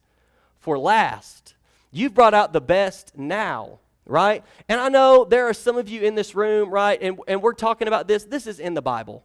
[0.60, 1.56] for last.
[1.92, 4.44] You've brought out the best now." Right?
[4.68, 7.02] And I know there are some of you in this room, right?
[7.02, 8.26] And, and we're talking about this.
[8.26, 9.24] This is in the Bible.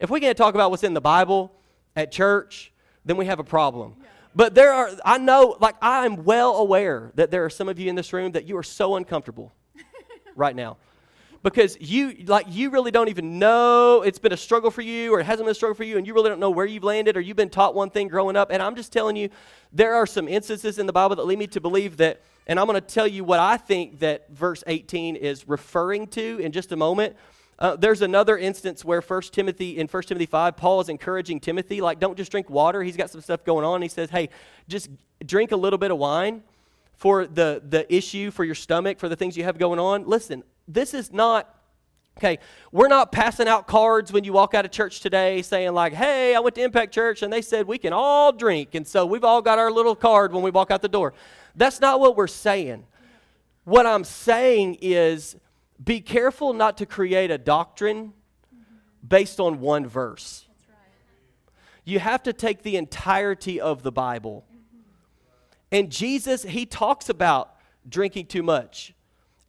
[0.00, 1.52] If we can't talk about what's in the Bible
[1.94, 2.72] at church,
[3.04, 3.96] then we have a problem.
[4.34, 7.90] But there are, I know, like, I'm well aware that there are some of you
[7.90, 9.52] in this room that you are so uncomfortable
[10.36, 10.78] right now.
[11.42, 15.20] Because you, like, you really don't even know it's been a struggle for you or
[15.20, 17.16] it hasn't been a struggle for you, and you really don't know where you've landed
[17.16, 18.50] or you've been taught one thing growing up.
[18.50, 19.28] And I'm just telling you,
[19.72, 22.66] there are some instances in the Bible that lead me to believe that, and I'm
[22.66, 26.72] going to tell you what I think that verse 18 is referring to in just
[26.72, 27.16] a moment.
[27.60, 31.80] Uh, there's another instance where First Timothy in First Timothy 5, Paul is encouraging Timothy,
[31.80, 32.82] like, don't just drink water.
[32.82, 33.82] He's got some stuff going on.
[33.82, 34.30] He says, hey,
[34.66, 34.88] just
[35.26, 36.42] drink a little bit of wine
[36.94, 40.06] for the, the issue, for your stomach, for the things you have going on.
[40.06, 41.56] Listen, this is not
[42.18, 42.38] Okay,
[42.70, 46.34] we're not passing out cards when you walk out of church today saying, like, hey,
[46.34, 48.74] I went to Impact Church and they said we can all drink.
[48.74, 51.14] And so we've all got our little card when we walk out the door.
[51.56, 52.84] That's not what we're saying.
[53.64, 55.36] What I'm saying is
[55.82, 58.12] be careful not to create a doctrine
[59.06, 60.46] based on one verse.
[61.84, 64.44] You have to take the entirety of the Bible.
[65.72, 67.54] And Jesus, he talks about
[67.88, 68.94] drinking too much.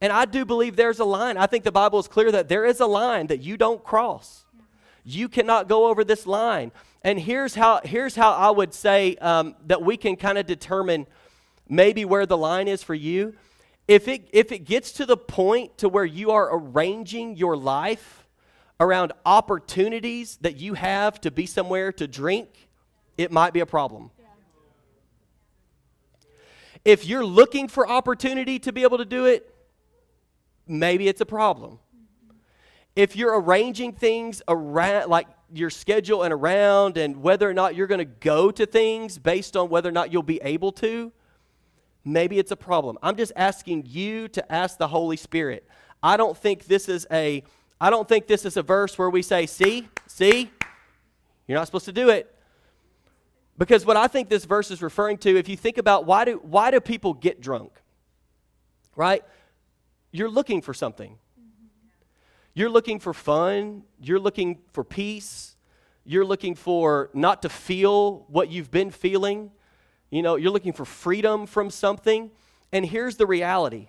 [0.00, 1.36] And I do believe there's a line.
[1.36, 4.44] I think the Bible is clear that there is a line that you don't cross.
[5.04, 6.72] You cannot go over this line.
[7.02, 11.06] And here's how, here's how I would say um, that we can kind of determine
[11.68, 13.34] maybe where the line is for you
[13.88, 18.26] if it, if it gets to the point to where you are arranging your life
[18.78, 22.68] around opportunities that you have to be somewhere to drink,
[23.16, 24.10] it might be a problem.
[26.84, 29.54] If you're looking for opportunity to be able to do it,
[30.66, 31.78] maybe it's a problem.
[32.96, 37.86] If you're arranging things around, like your schedule and around, and whether or not you're
[37.86, 41.12] going to go to things based on whether or not you'll be able to,
[42.04, 42.98] maybe it's a problem.
[43.02, 45.66] I'm just asking you to ask the Holy Spirit.
[46.02, 47.44] I don't think this is a
[47.80, 49.88] I don't think this is a verse where we say, "See?
[50.06, 50.50] See?
[51.46, 52.32] You're not supposed to do it."
[53.58, 56.40] Because what I think this verse is referring to, if you think about why do
[56.42, 57.72] why do people get drunk?
[58.94, 59.24] Right?
[60.10, 61.18] You're looking for something.
[62.54, 65.56] You're looking for fun, you're looking for peace,
[66.04, 69.52] you're looking for not to feel what you've been feeling.
[70.12, 72.30] You know, you're looking for freedom from something.
[72.70, 73.88] And here's the reality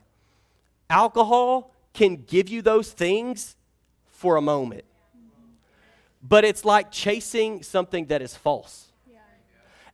[0.89, 3.55] alcohol can give you those things
[4.09, 4.85] for a moment,
[6.27, 8.87] but it's like chasing something that is false.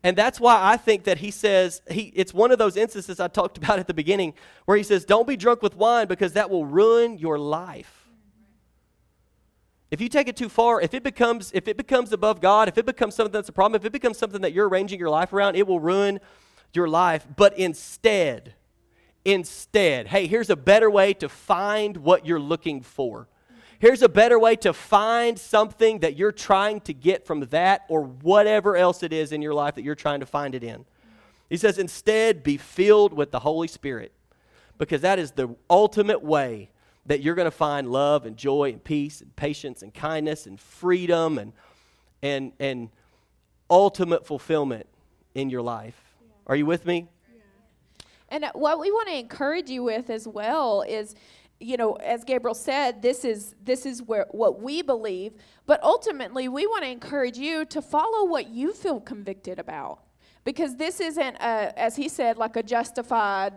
[0.02, 3.28] And that's why I think that he says, he, it's one of those instances I
[3.28, 6.50] talked about at the beginning where he says, Don't be drunk with wine because that
[6.50, 7.99] will ruin your life.
[9.92, 12.78] If you take it too far, if it becomes if it becomes above God, if
[12.78, 15.34] it becomes something that's a problem, if it becomes something that you're arranging your life
[15.34, 16.20] around, it will ruin
[16.74, 17.28] your life.
[17.36, 18.54] But instead,
[19.26, 23.28] instead, hey, here's a better way to find what you're looking for.
[23.80, 28.04] Here's a better way to find something that you're trying to get from that or
[28.04, 30.86] whatever else it is in your life that you're trying to find it in.
[31.50, 34.12] He says, instead, be filled with the Holy Spirit
[34.78, 36.70] because that is the ultimate way
[37.06, 40.60] that you're going to find love and joy and peace and patience and kindness and
[40.60, 41.54] freedom and,
[42.22, 42.90] and, and
[43.70, 44.88] ultimate fulfillment
[45.34, 46.00] in your life.
[46.48, 47.08] Are you with me?
[48.30, 51.16] And uh, what we want to encourage you with as well is
[51.60, 55.34] you know as gabriel said this is this is where what we believe
[55.66, 60.00] but ultimately we want to encourage you to follow what you feel convicted about
[60.46, 63.54] because this isn't a, as he said like a justified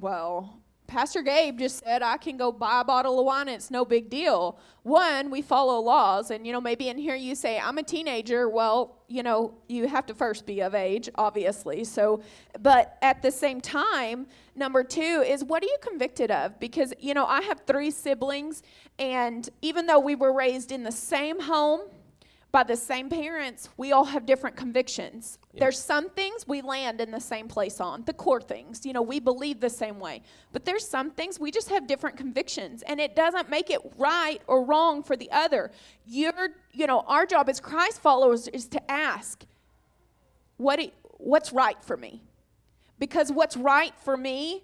[0.00, 3.84] well Pastor Gabe just said I can go buy a bottle of wine it's no
[3.84, 4.58] big deal.
[4.82, 8.48] One, we follow laws, and you know, maybe in here you say, I'm a teenager.
[8.48, 11.84] Well, you know, you have to first be of age, obviously.
[11.84, 12.22] So,
[12.60, 16.60] but at the same time, number two is what are you convicted of?
[16.60, 18.62] Because, you know, I have three siblings,
[18.98, 21.80] and even though we were raised in the same home,
[22.54, 25.40] by the same parents, we all have different convictions.
[25.52, 25.58] Yeah.
[25.58, 28.86] There's some things we land in the same place on, the core things.
[28.86, 30.22] You know, we believe the same way.
[30.52, 34.40] But there's some things we just have different convictions, and it doesn't make it right
[34.46, 35.72] or wrong for the other.
[36.06, 39.44] Your, you know, our job as Christ followers is to ask,
[40.56, 42.22] what it, what's right for me?
[43.00, 44.62] Because what's right for me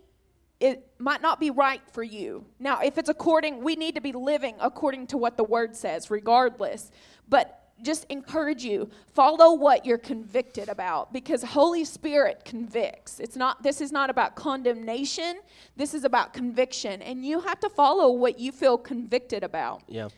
[0.60, 2.44] it might not be right for you.
[2.58, 6.10] Now, if it's according, we need to be living according to what the word says,
[6.10, 6.90] regardless.
[7.26, 13.20] But just encourage you follow what you're convicted about because holy spirit convicts.
[13.20, 15.40] It's not this is not about condemnation.
[15.76, 17.02] This is about conviction.
[17.02, 19.82] And you have to follow what you feel convicted about.
[19.88, 20.08] Yeah.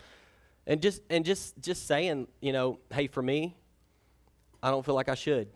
[0.67, 3.57] And just and just just saying you know hey for me
[4.63, 5.49] i don't feel like i should.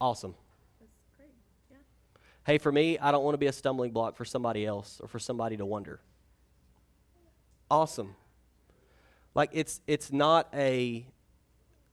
[0.00, 0.34] Awesome.
[1.70, 1.76] Yeah.
[2.46, 5.08] hey for me i don't want to be a stumbling block for somebody else or
[5.08, 6.00] for somebody to wonder.
[7.70, 8.14] Awesome
[9.34, 11.06] like it's it's not a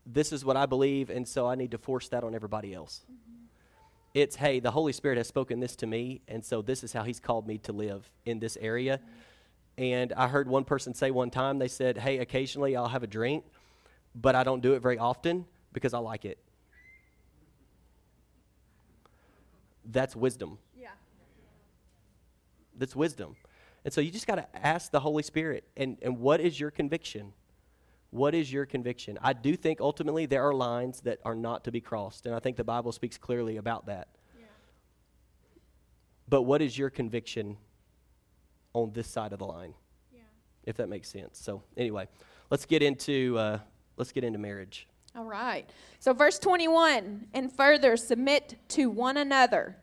[0.06, 3.02] this is what I believe and so I need to force that on everybody else.
[3.06, 3.46] Mm-hmm.
[4.14, 7.04] It's hey, the Holy Spirit has spoken this to me and so this is how
[7.04, 8.98] he's called me to live in this area.
[8.98, 9.84] Mm-hmm.
[9.84, 13.08] And I heard one person say one time they said, "Hey, occasionally I'll have a
[13.08, 13.46] drink,
[14.14, 16.38] but I don't do it very often because I like it."
[19.86, 20.60] That's wisdom.
[20.80, 20.90] Yeah.
[22.78, 23.36] That's wisdom.
[23.84, 26.70] And so you just got to ask the Holy Spirit, and, and what is your
[26.70, 27.34] conviction?
[28.12, 29.18] What is your conviction?
[29.22, 32.40] I do think ultimately there are lines that are not to be crossed, and I
[32.40, 34.10] think the Bible speaks clearly about that.
[34.38, 34.46] Yeah.
[36.30, 37.58] But what is your conviction
[38.74, 39.74] on this side of the line?
[40.14, 40.20] Yeah.
[40.66, 41.40] If that makes sense.
[41.40, 42.08] So anyway,
[42.50, 43.60] let's get into uh,
[43.98, 44.88] let's get into marriage.
[45.16, 45.70] All right.
[46.00, 49.78] So verse 21, and further submit to one another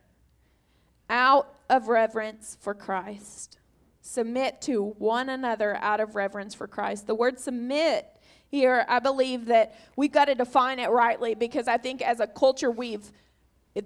[1.10, 3.58] out of reverence for Christ
[4.08, 7.06] submit to one another out of reverence for Christ.
[7.06, 8.06] The word submit
[8.50, 12.26] here, I believe that we've got to define it rightly because I think as a
[12.26, 13.12] culture we've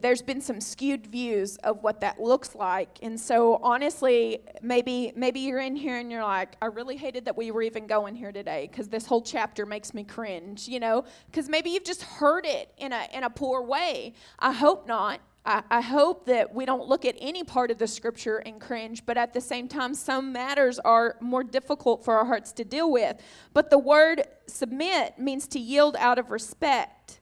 [0.00, 2.98] there's been some skewed views of what that looks like.
[3.02, 7.36] And so honestly, maybe maybe you're in here and you're like, I really hated that
[7.36, 11.04] we were even going here today because this whole chapter makes me cringe, you know?
[11.26, 14.14] Because maybe you've just heard it in a in a poor way.
[14.38, 15.20] I hope not.
[15.44, 19.16] I, hope that we don't look at any part of the scripture and cringe, but
[19.16, 23.20] at the same time, some matters are more difficult for our hearts to deal with.
[23.52, 27.20] But the word submit means to yield out of respect.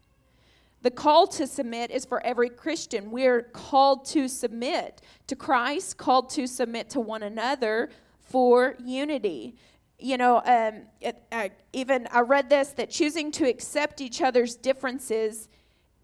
[0.82, 3.10] The call to submit is for every Christian.
[3.10, 9.56] We're called to submit to Christ, called to submit to one another for unity.
[9.98, 14.56] You know, um, it, I, even I read this that choosing to accept each other's
[14.56, 15.48] differences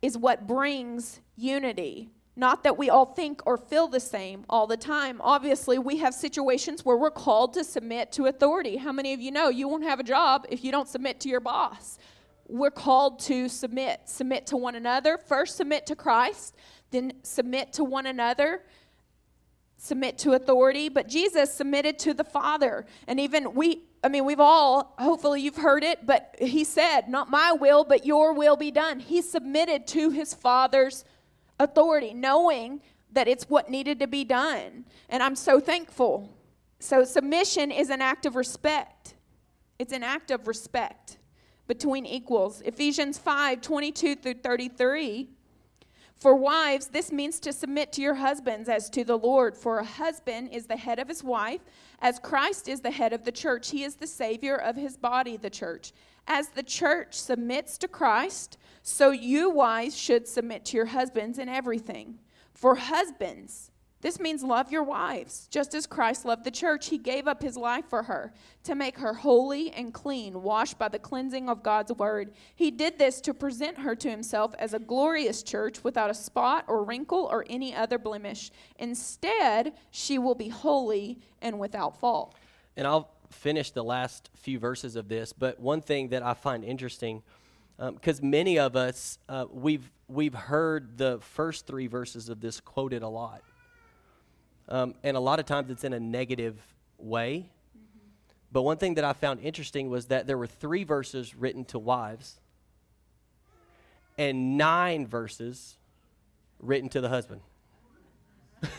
[0.06, 2.08] is what brings unity.
[2.36, 5.20] Not that we all think or feel the same all the time.
[5.20, 8.76] Obviously, we have situations where we're called to submit to authority.
[8.76, 11.28] How many of you know you won't have a job if you don't submit to
[11.28, 11.98] your boss?
[12.46, 14.02] We're called to submit.
[14.04, 15.18] Submit to one another.
[15.18, 16.54] First, submit to Christ,
[16.92, 18.62] then, submit to one another
[19.78, 22.86] submit to authority, but Jesus submitted to the Father.
[23.06, 27.28] And even we, I mean, we've all, hopefully you've heard it, but he said, Not
[27.28, 29.00] my will, but your will be done.
[29.00, 31.04] He submitted to his Father's
[31.58, 34.84] authority, knowing that it's what needed to be done.
[35.08, 36.38] And I'm so thankful.
[36.78, 39.14] So, submission is an act of respect.
[39.80, 41.18] It's an act of respect
[41.66, 42.62] between equals.
[42.64, 45.30] Ephesians 5 22 through 33
[46.16, 49.54] For wives, this means to submit to your husbands as to the Lord.
[49.56, 51.60] For a husband is the head of his wife,
[52.00, 53.70] as Christ is the head of the church.
[53.70, 55.92] He is the Savior of his body, the church.
[56.26, 61.50] As the church submits to Christ, so you wives should submit to your husbands in
[61.50, 62.18] everything.
[62.54, 63.70] For husbands,
[64.06, 66.90] this means love your wives, just as Christ loved the church.
[66.90, 68.32] He gave up his life for her
[68.62, 72.32] to make her holy and clean, washed by the cleansing of God's word.
[72.54, 76.66] He did this to present her to himself as a glorious church without a spot
[76.68, 78.52] or wrinkle or any other blemish.
[78.78, 82.36] Instead, she will be holy and without fault.
[82.76, 86.62] And I'll finish the last few verses of this, but one thing that I find
[86.62, 87.24] interesting,
[87.76, 92.60] because um, many of us, uh, we've, we've heard the first three verses of this
[92.60, 93.42] quoted a lot.
[94.68, 96.60] Um, and a lot of times it's in a negative
[96.98, 97.50] way.
[97.76, 97.98] Mm-hmm.
[98.52, 101.78] But one thing that I found interesting was that there were three verses written to
[101.78, 102.40] wives
[104.18, 105.76] and nine verses
[106.60, 107.40] written to the husband.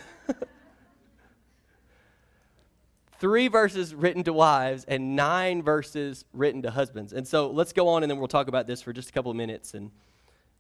[3.20, 7.14] three verses written to wives and nine verses written to husbands.
[7.14, 9.32] And so let's go on and then we'll talk about this for just a couple
[9.32, 9.74] of minutes.
[9.74, 9.92] And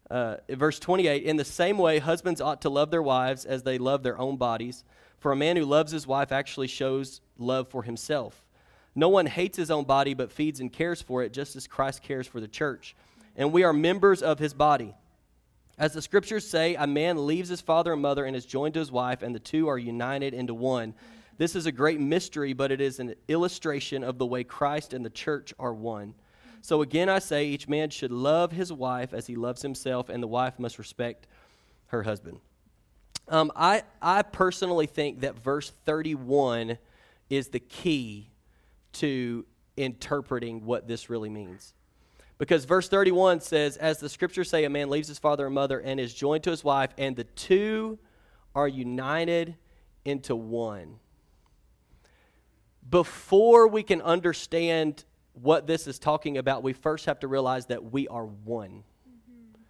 [0.09, 3.77] uh, verse 28 In the same way, husbands ought to love their wives as they
[3.77, 4.83] love their own bodies.
[5.19, 8.45] For a man who loves his wife actually shows love for himself.
[8.95, 12.01] No one hates his own body, but feeds and cares for it, just as Christ
[12.01, 12.95] cares for the church.
[13.35, 14.95] And we are members of his body.
[15.77, 18.79] As the scriptures say, a man leaves his father and mother and is joined to
[18.79, 20.95] his wife, and the two are united into one.
[21.37, 25.05] This is a great mystery, but it is an illustration of the way Christ and
[25.05, 26.15] the church are one.
[26.61, 30.21] So again, I say each man should love his wife as he loves himself, and
[30.21, 31.27] the wife must respect
[31.87, 32.39] her husband.
[33.29, 36.77] Um, I, I personally think that verse 31
[37.29, 38.29] is the key
[38.93, 39.45] to
[39.75, 41.73] interpreting what this really means.
[42.37, 45.79] Because verse 31 says, As the scriptures say, a man leaves his father and mother
[45.79, 47.97] and is joined to his wife, and the two
[48.55, 49.55] are united
[50.05, 50.99] into one.
[52.89, 55.03] Before we can understand
[55.41, 58.83] what this is talking about, we first have to realize that we are one.
[59.07, 59.61] Mm-hmm.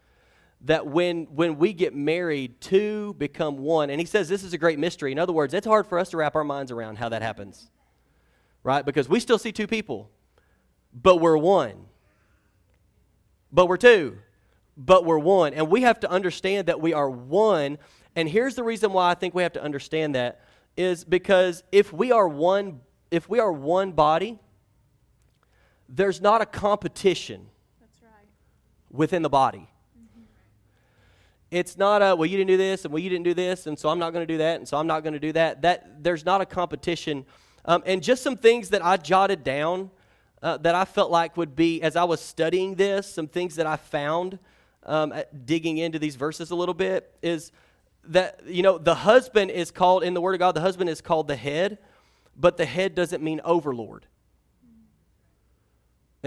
[0.62, 3.90] That when when we get married two become one.
[3.90, 5.12] And he says this is a great mystery.
[5.12, 7.70] In other words it's hard for us to wrap our minds around how that happens
[8.68, 8.86] right?
[8.86, 10.12] Because we still see two people
[10.94, 11.86] but we're one.
[13.52, 14.18] But we're two
[14.76, 15.54] but we're one.
[15.54, 17.80] And we have to understand that we are one.
[18.16, 20.42] And here's the reason why i think we have to understand that
[20.76, 24.38] is because if we are one if we are one body
[25.90, 27.48] there's not a competition
[28.02, 28.12] right.
[28.92, 29.70] within the body.
[31.50, 33.80] It's not a well you didn't do this and well you didn't do this and
[33.80, 35.62] so i'm not going to do that and so i'm not going to do that.
[35.62, 37.26] That there's not a competition.
[37.64, 39.90] Um, and just some things that i jotted down
[40.44, 43.66] uh, that i felt like would be as i was studying this some things that
[43.66, 44.40] i found
[44.84, 45.14] um,
[45.46, 47.52] digging into these verses a little bit is
[48.06, 51.02] that you know the husband is called in the word of god the husband is
[51.02, 51.78] called the head
[52.38, 54.06] but the head doesn't mean overlord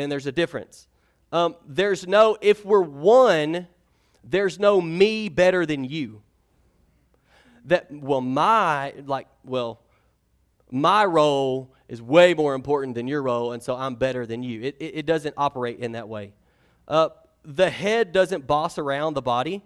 [0.00, 0.88] and there's a difference
[1.32, 3.68] um, there's no if we're one
[4.24, 6.22] there's no me better than you.
[7.66, 9.80] That, well, my, like, well,
[10.70, 14.62] my role is way more important than your role, and so I'm better than you.
[14.62, 16.32] It, it, it doesn't operate in that way.
[16.86, 17.10] Uh,
[17.44, 19.62] the head doesn't boss around the body.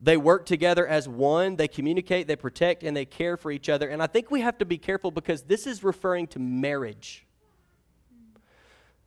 [0.00, 1.56] They work together as one.
[1.56, 3.88] They communicate, they protect, and they care for each other.
[3.88, 7.23] And I think we have to be careful because this is referring to marriage.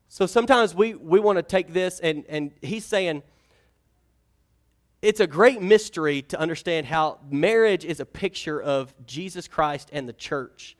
[0.09, 3.23] So sometimes we, we want to take this, and, and he's saying,
[5.01, 10.07] it's a great mystery to understand how marriage is a picture of Jesus Christ and
[10.07, 10.75] the church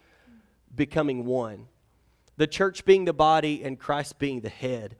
[0.75, 1.67] becoming one.
[2.37, 4.95] The church being the body and Christ being the head.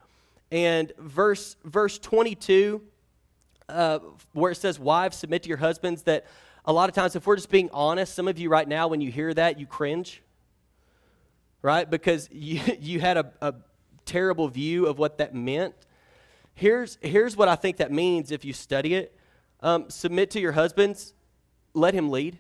[0.52, 2.82] And verse verse 22
[3.70, 4.00] uh,
[4.34, 6.26] where it says wives submit to your husbands that
[6.64, 9.02] a lot of times if we're just being honest, some of you right now when
[9.02, 10.22] you hear that you cringe.
[11.62, 11.90] Right?
[11.90, 13.56] Because you you had a, a
[14.08, 15.76] terrible view of what that meant.
[16.56, 19.14] Here's, here's what I think that means if you study it
[19.62, 21.14] um, submit to your husbands,
[21.74, 22.38] let him lead.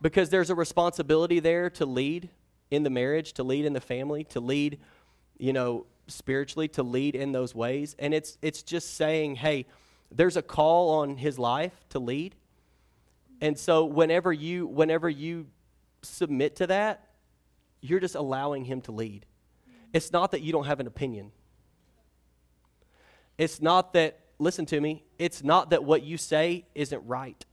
[0.00, 2.28] Because there's a responsibility there to lead
[2.70, 4.78] in the marriage, to lead in the family, to lead,
[5.38, 7.96] you know, spiritually, to lead in those ways.
[7.98, 9.66] And it's, it's just saying, hey,
[10.12, 12.34] there's a call on his life to lead.
[13.40, 15.46] And so whenever you whenever you
[16.02, 17.05] submit to that,
[17.88, 19.26] you're just allowing him to lead.
[19.92, 21.32] It's not that you don't have an opinion.
[23.38, 27.44] It's not that, listen to me, it's not that what you say isn't right.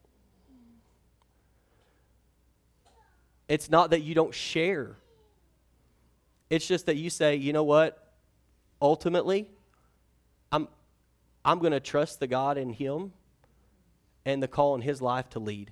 [3.48, 4.96] It's not that you don't share.
[6.50, 8.14] It's just that you say, you know what?
[8.82, 9.50] Ultimately,
[10.52, 10.68] I'm,
[11.44, 13.12] I'm going to trust the God in him
[14.26, 15.72] and the call in his life to lead.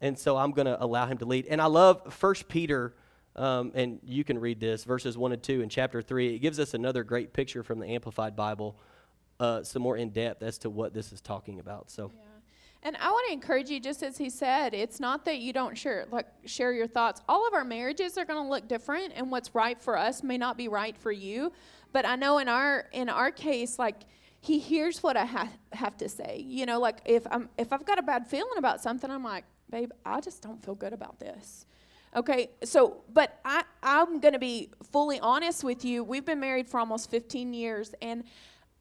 [0.00, 1.46] And so I'm going to allow him to lead.
[1.46, 2.94] And I love First Peter,
[3.36, 6.34] um, and you can read this, verses 1 and 2 in chapter 3.
[6.34, 8.76] It gives us another great picture from the Amplified Bible,
[9.40, 11.90] uh, some more in depth as to what this is talking about.
[11.90, 12.10] So.
[12.14, 12.20] Yeah.
[12.84, 15.78] And I want to encourage you, just as he said, it's not that you don't
[15.78, 17.20] share like share your thoughts.
[17.28, 20.36] All of our marriages are going to look different, and what's right for us may
[20.36, 21.52] not be right for you.
[21.92, 24.02] But I know in our in our case, like
[24.40, 26.44] he hears what I ha- have to say.
[26.44, 29.44] You know, like if I'm if I've got a bad feeling about something, I'm like,
[29.70, 31.66] babe, I just don't feel good about this.
[32.14, 36.04] Okay, so but I I'm going to be fully honest with you.
[36.04, 38.24] We've been married for almost 15 years, and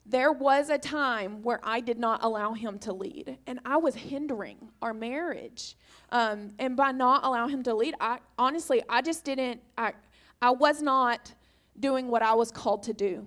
[0.05, 3.95] there was a time where I did not allow him to lead, and I was
[3.95, 5.77] hindering our marriage.
[6.11, 9.61] Um, and by not allowing him to lead, I honestly, I just didn't.
[9.77, 9.93] I,
[10.41, 11.33] I was not
[11.79, 13.25] doing what I was called to do,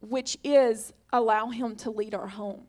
[0.00, 2.62] which is allow him to lead our home.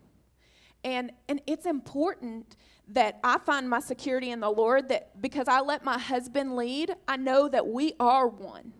[0.83, 2.55] And and it's important
[2.89, 4.89] that I find my security in the Lord.
[4.89, 8.73] That because I let my husband lead, I know that we are one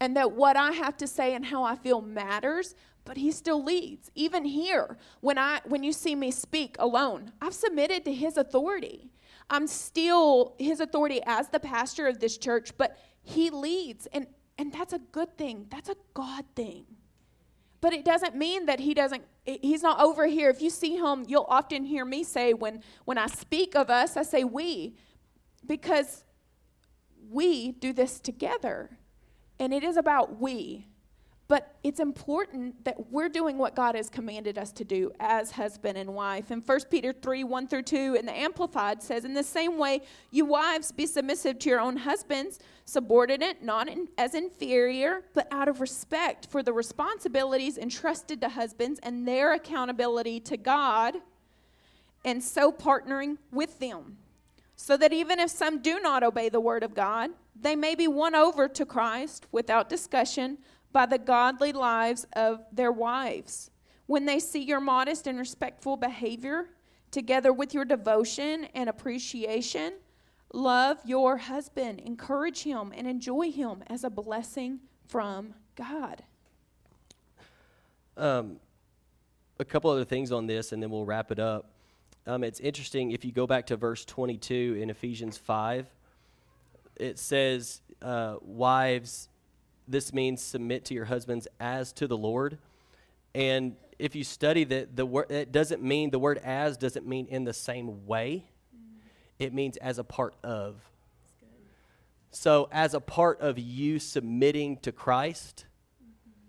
[0.00, 2.74] and that what I have to say and how I feel matters,
[3.04, 4.10] but he still leads.
[4.14, 9.10] Even here, when I when you see me speak alone, I've submitted to his authority.
[9.50, 14.26] I'm still his authority as the pastor of this church, but he leads and
[14.58, 15.66] and that's a good thing.
[15.70, 16.86] That's a God thing.
[17.84, 20.48] But it doesn't mean that he doesn't he's not over here.
[20.48, 24.16] If you see him, you'll often hear me say when when I speak of us,
[24.16, 24.96] I say we
[25.66, 26.24] because
[27.28, 28.96] we do this together.
[29.58, 30.86] And it is about we.
[31.54, 35.96] But it's important that we're doing what God has commanded us to do as husband
[35.96, 36.50] and wife.
[36.50, 40.00] In 1 Peter 3 1 through 2 in the Amplified says, In the same way,
[40.32, 45.68] you wives be submissive to your own husbands, subordinate, not in, as inferior, but out
[45.68, 51.14] of respect for the responsibilities entrusted to husbands and their accountability to God,
[52.24, 54.16] and so partnering with them.
[54.74, 58.08] So that even if some do not obey the word of God, they may be
[58.08, 60.58] won over to Christ without discussion
[60.94, 63.70] by the godly lives of their wives.
[64.06, 66.68] When they see your modest and respectful behavior,
[67.10, 69.94] together with your devotion and appreciation,
[70.52, 76.22] love your husband, encourage him, and enjoy him as a blessing from God.
[78.16, 78.60] Um,
[79.58, 81.70] a couple other things on this, and then we'll wrap it up.
[82.26, 85.86] Um, it's interesting if you go back to verse 22 in Ephesians 5,
[86.96, 89.28] it says, uh, Wives,
[89.86, 92.58] this means submit to your husbands as to the Lord.
[93.34, 97.26] And if you study that, the word it doesn't mean the word as doesn't mean
[97.26, 98.44] in the same way.
[98.74, 99.00] Mm.
[99.38, 100.76] It means as a part of.
[102.30, 105.66] So, as a part of you submitting to Christ,
[106.02, 106.40] mm-hmm.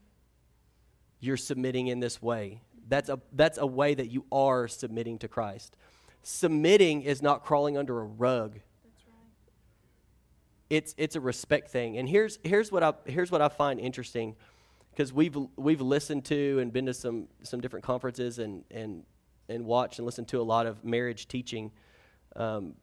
[1.19, 2.61] you're submitting in this way.
[2.87, 5.77] That's a, that's a way that you are submitting to Christ.
[6.23, 8.59] Submitting is not crawling under a rug
[10.69, 11.97] it's it's a respect thing.
[11.97, 14.35] And here's here's what I here's what I find interesting
[14.91, 19.03] because we've we've listened to and been to some some different conferences and and
[19.49, 21.71] and watched and listened to a lot of marriage teaching
[22.35, 22.73] um,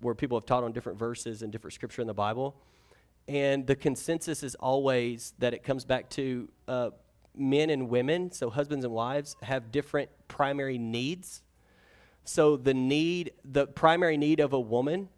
[0.00, 2.56] where people have taught on different verses and different scripture in the Bible.
[3.28, 6.90] And the consensus is always that it comes back to uh,
[7.36, 11.42] men and women, so husbands and wives, have different primary needs.
[12.24, 15.08] So the need, the primary need of a woman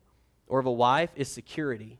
[0.47, 1.99] or of a wife is security.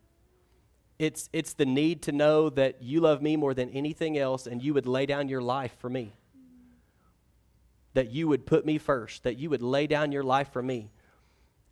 [0.99, 4.63] It's, it's the need to know that you love me more than anything else and
[4.63, 6.15] you would lay down your life for me.
[7.95, 10.91] That you would put me first, that you would lay down your life for me.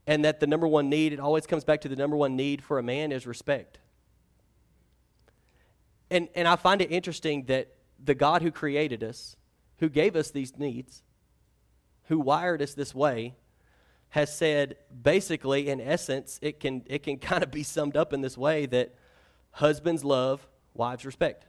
[0.06, 2.62] And that the number one need, it always comes back to the number one need
[2.62, 3.78] for a man is respect.
[6.10, 7.68] And, and I find it interesting that
[8.02, 9.36] the God who created us,
[9.78, 11.02] who gave us these needs,
[12.04, 13.34] who wired us this way,
[14.14, 18.20] has said basically in essence it can it can kind of be summed up in
[18.20, 18.94] this way that
[19.50, 21.46] husbands love wives respect.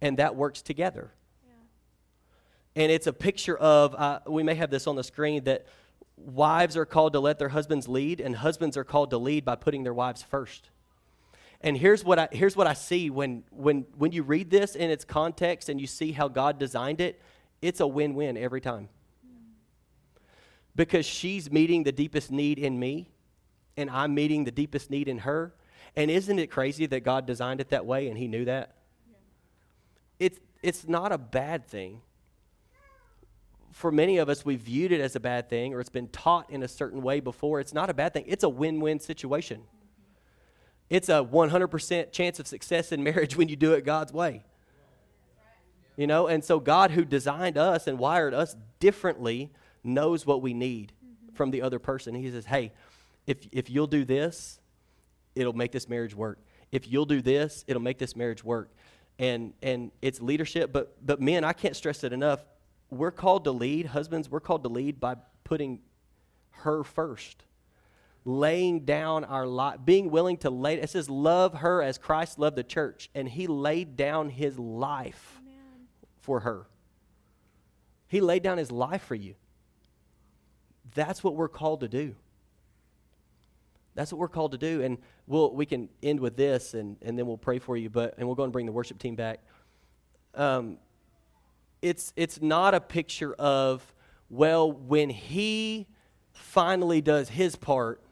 [0.00, 1.12] And that works together.
[1.46, 2.82] Yeah.
[2.82, 5.66] and it's a picture of uh, we may have this on the screen that
[6.16, 9.54] wives are called to let their husbands lead and husbands are called to lead by
[9.54, 10.70] putting their wives first.
[11.60, 14.90] And here's what i here's what i see when when when you read this in
[14.90, 17.20] its context and you see how god designed it
[17.60, 18.88] it's a win-win every time
[20.76, 23.08] because she's meeting the deepest need in me
[23.76, 25.54] and I'm meeting the deepest need in her.
[25.96, 28.76] And isn't it crazy that God designed it that way and He knew that?
[29.08, 30.26] Yeah.
[30.26, 32.02] It's, it's not a bad thing.
[33.72, 36.50] For many of us, we've viewed it as a bad thing or it's been taught
[36.50, 37.60] in a certain way before.
[37.60, 39.60] It's not a bad thing, it's a win win situation.
[39.60, 39.66] Mm-hmm.
[40.90, 44.44] It's a 100% chance of success in marriage when you do it God's way.
[45.96, 49.50] You know, and so God, who designed us and wired us differently,
[49.86, 51.34] knows what we need mm-hmm.
[51.34, 52.14] from the other person.
[52.14, 52.72] He says, Hey,
[53.26, 54.60] if, if you'll do this,
[55.34, 56.38] it'll make this marriage work.
[56.72, 58.70] If you'll do this, it'll make this marriage work.
[59.18, 62.44] And, and it's leadership, but, but men, I can't stress it enough.
[62.90, 63.86] We're called to lead.
[63.86, 65.80] Husbands, we're called to lead by putting
[66.50, 67.44] her first
[68.26, 70.74] laying down our life, being willing to lay.
[70.74, 75.40] It says, "Love her as Christ loved the church," and He laid down His life
[75.40, 75.86] Amen.
[76.18, 76.66] for her.
[78.08, 79.36] He laid down His life for you.
[80.96, 82.16] That's what we're called to do.
[83.94, 87.16] That's what we're called to do, and we'll we can end with this, and and
[87.16, 87.88] then we'll pray for you.
[87.88, 89.38] But and we'll go and bring the worship team back.
[90.34, 90.78] Um,
[91.80, 93.94] it's it's not a picture of
[94.28, 95.86] well when He
[96.32, 98.02] finally does His part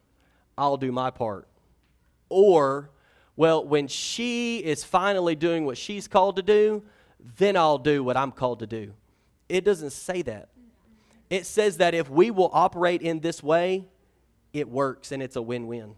[0.57, 1.49] I'll do my part.
[2.29, 2.91] Or,
[3.37, 6.83] well, when she is finally doing what she's called to do,
[7.39, 8.93] then I'll do what I'm called to do.
[9.49, 10.49] It doesn't say that.
[11.35, 13.87] It says that if we will operate in this way,
[14.53, 15.97] it works and it's a win win.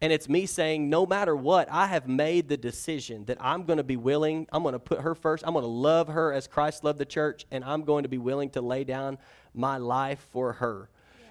[0.00, 3.76] And it's me saying, no matter what, I have made the decision that I'm going
[3.76, 6.46] to be willing, I'm going to put her first, I'm going to love her as
[6.46, 9.18] Christ loved the church, and I'm going to be willing to lay down
[9.52, 10.88] my life for her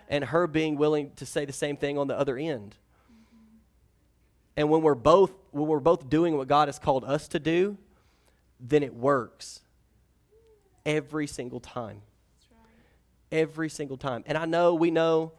[0.07, 2.76] and her being willing to say the same thing on the other end.
[3.12, 3.57] Mm-hmm.
[4.57, 7.76] And when we're both when we're both doing what God has called us to do,
[8.60, 9.62] then it works
[10.86, 12.03] every single time.
[13.32, 14.24] Every single time.
[14.26, 15.34] And I know we know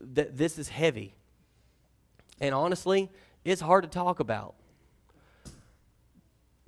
[0.00, 1.14] that this is heavy.
[2.40, 3.10] And honestly,
[3.44, 4.54] it's hard to talk about.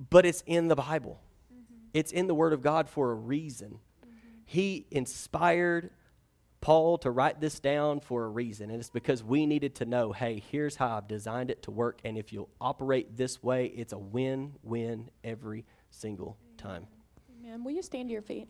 [0.09, 1.19] But it's in the Bible.
[1.51, 1.75] Mm-hmm.
[1.93, 3.79] It's in the Word of God for a reason.
[4.05, 4.09] Mm-hmm.
[4.45, 5.91] He inspired
[6.63, 10.13] Paul to write this down for a reason, and it's because we needed to know
[10.13, 13.91] hey, here's how I've designed it to work, and if you'll operate this way, it's
[13.91, 16.87] a win win every single time.
[17.37, 17.65] Amen.
[17.65, 18.47] Will you stand to your feet?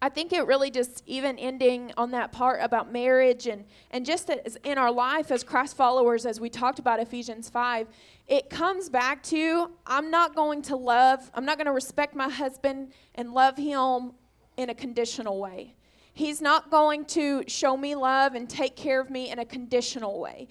[0.00, 4.30] I think it really just even ending on that part about marriage and, and just
[4.62, 7.88] in our life as Christ followers, as we talked about Ephesians 5,
[8.28, 12.28] it comes back to I'm not going to love, I'm not going to respect my
[12.28, 14.12] husband and love him
[14.56, 15.74] in a conditional way.
[16.14, 20.20] He's not going to show me love and take care of me in a conditional
[20.20, 20.48] way.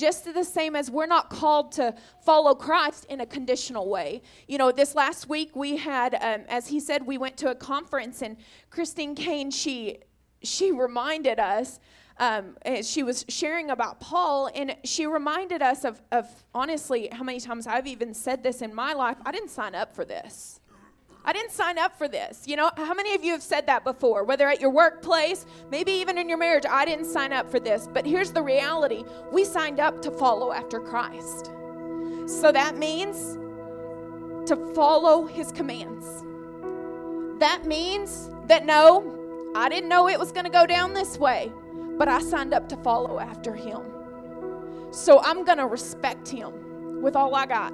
[0.00, 1.94] Just the same as we're not called to
[2.24, 4.22] follow Christ in a conditional way.
[4.48, 7.54] You know, this last week we had, um, as he said, we went to a
[7.54, 8.38] conference and
[8.70, 9.98] Christine Caine, she,
[10.42, 11.80] she reminded us
[12.16, 17.40] um, she was sharing about Paul, and she reminded us of, of honestly how many
[17.40, 19.16] times I've even said this in my life.
[19.24, 20.59] I didn't sign up for this.
[21.24, 22.44] I didn't sign up for this.
[22.46, 24.24] You know, how many of you have said that before?
[24.24, 27.88] Whether at your workplace, maybe even in your marriage, I didn't sign up for this.
[27.92, 31.52] But here's the reality we signed up to follow after Christ.
[32.26, 33.36] So that means
[34.48, 36.06] to follow his commands.
[37.40, 41.52] That means that no, I didn't know it was going to go down this way,
[41.98, 43.82] but I signed up to follow after him.
[44.90, 47.72] So I'm going to respect him with all I got.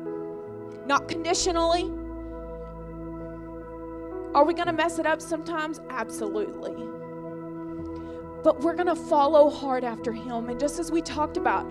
[0.86, 1.90] Not conditionally,
[4.35, 5.81] are we going to mess it up sometimes?
[5.91, 6.74] Absolutely.
[8.43, 10.49] But we're going to follow hard after Him.
[10.49, 11.66] And just as we talked about,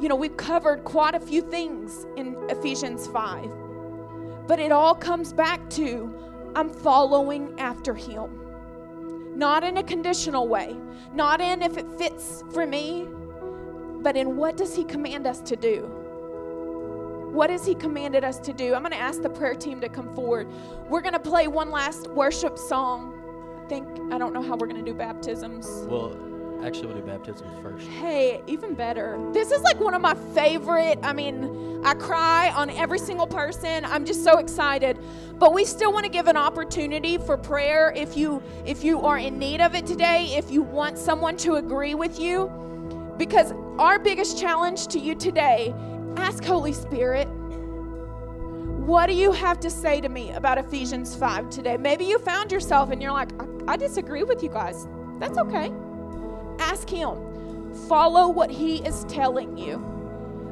[0.00, 3.50] you know, we've covered quite a few things in Ephesians 5.
[4.46, 6.14] But it all comes back to
[6.54, 8.30] I'm following after Him.
[9.36, 10.76] Not in a conditional way,
[11.14, 13.08] not in if it fits for me,
[14.02, 15.99] but in what does He command us to do?
[17.30, 18.74] What has He commanded us to do?
[18.74, 20.48] I'm going to ask the prayer team to come forward.
[20.88, 23.14] We're going to play one last worship song.
[23.64, 25.66] I think, I don't know how we're going to do baptisms.
[25.86, 26.16] Well,
[26.64, 27.86] actually, we'll do baptisms first.
[27.86, 29.16] Hey, even better.
[29.32, 30.98] This is like one of my favorite.
[31.04, 33.84] I mean, I cry on every single person.
[33.84, 34.98] I'm just so excited.
[35.38, 39.18] But we still want to give an opportunity for prayer if you if you are
[39.18, 42.50] in need of it today, if you want someone to agree with you.
[43.16, 45.72] Because our biggest challenge to you today
[46.16, 47.28] Ask Holy Spirit,
[48.86, 51.76] what do you have to say to me about Ephesians 5 today?
[51.76, 54.88] Maybe you found yourself and you're like, I, I disagree with you guys.
[55.18, 55.72] That's okay.
[56.58, 57.74] Ask Him.
[57.88, 59.78] Follow what He is telling you.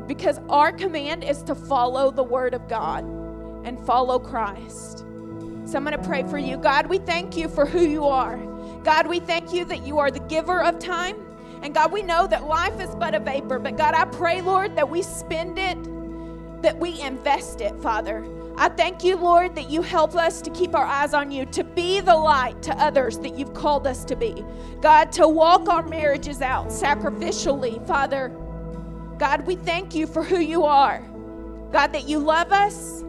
[0.06, 3.04] Because our command is to follow the Word of God
[3.64, 4.98] and follow Christ.
[5.64, 6.56] So I'm going to pray for you.
[6.56, 8.38] God, we thank you for who you are.
[8.84, 11.16] God, we thank you that you are the giver of time.
[11.62, 14.76] And God, we know that life is but a vapor, but God, I pray, Lord,
[14.76, 18.24] that we spend it, that we invest it, Father.
[18.56, 21.62] I thank you, Lord, that you help us to keep our eyes on you, to
[21.62, 24.44] be the light to others that you've called us to be.
[24.80, 28.30] God, to walk our marriages out sacrificially, Father.
[29.16, 31.00] God, we thank you for who you are.
[31.70, 33.02] God, that you love us.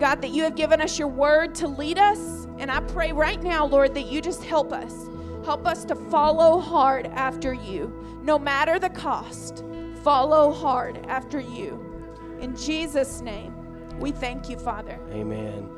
[0.00, 2.46] God, that you have given us your word to lead us.
[2.58, 5.09] And I pray right now, Lord, that you just help us.
[5.44, 9.64] Help us to follow hard after you, no matter the cost.
[10.02, 11.84] Follow hard after you.
[12.40, 13.54] In Jesus' name,
[13.98, 14.98] we thank you, Father.
[15.12, 15.68] Amen.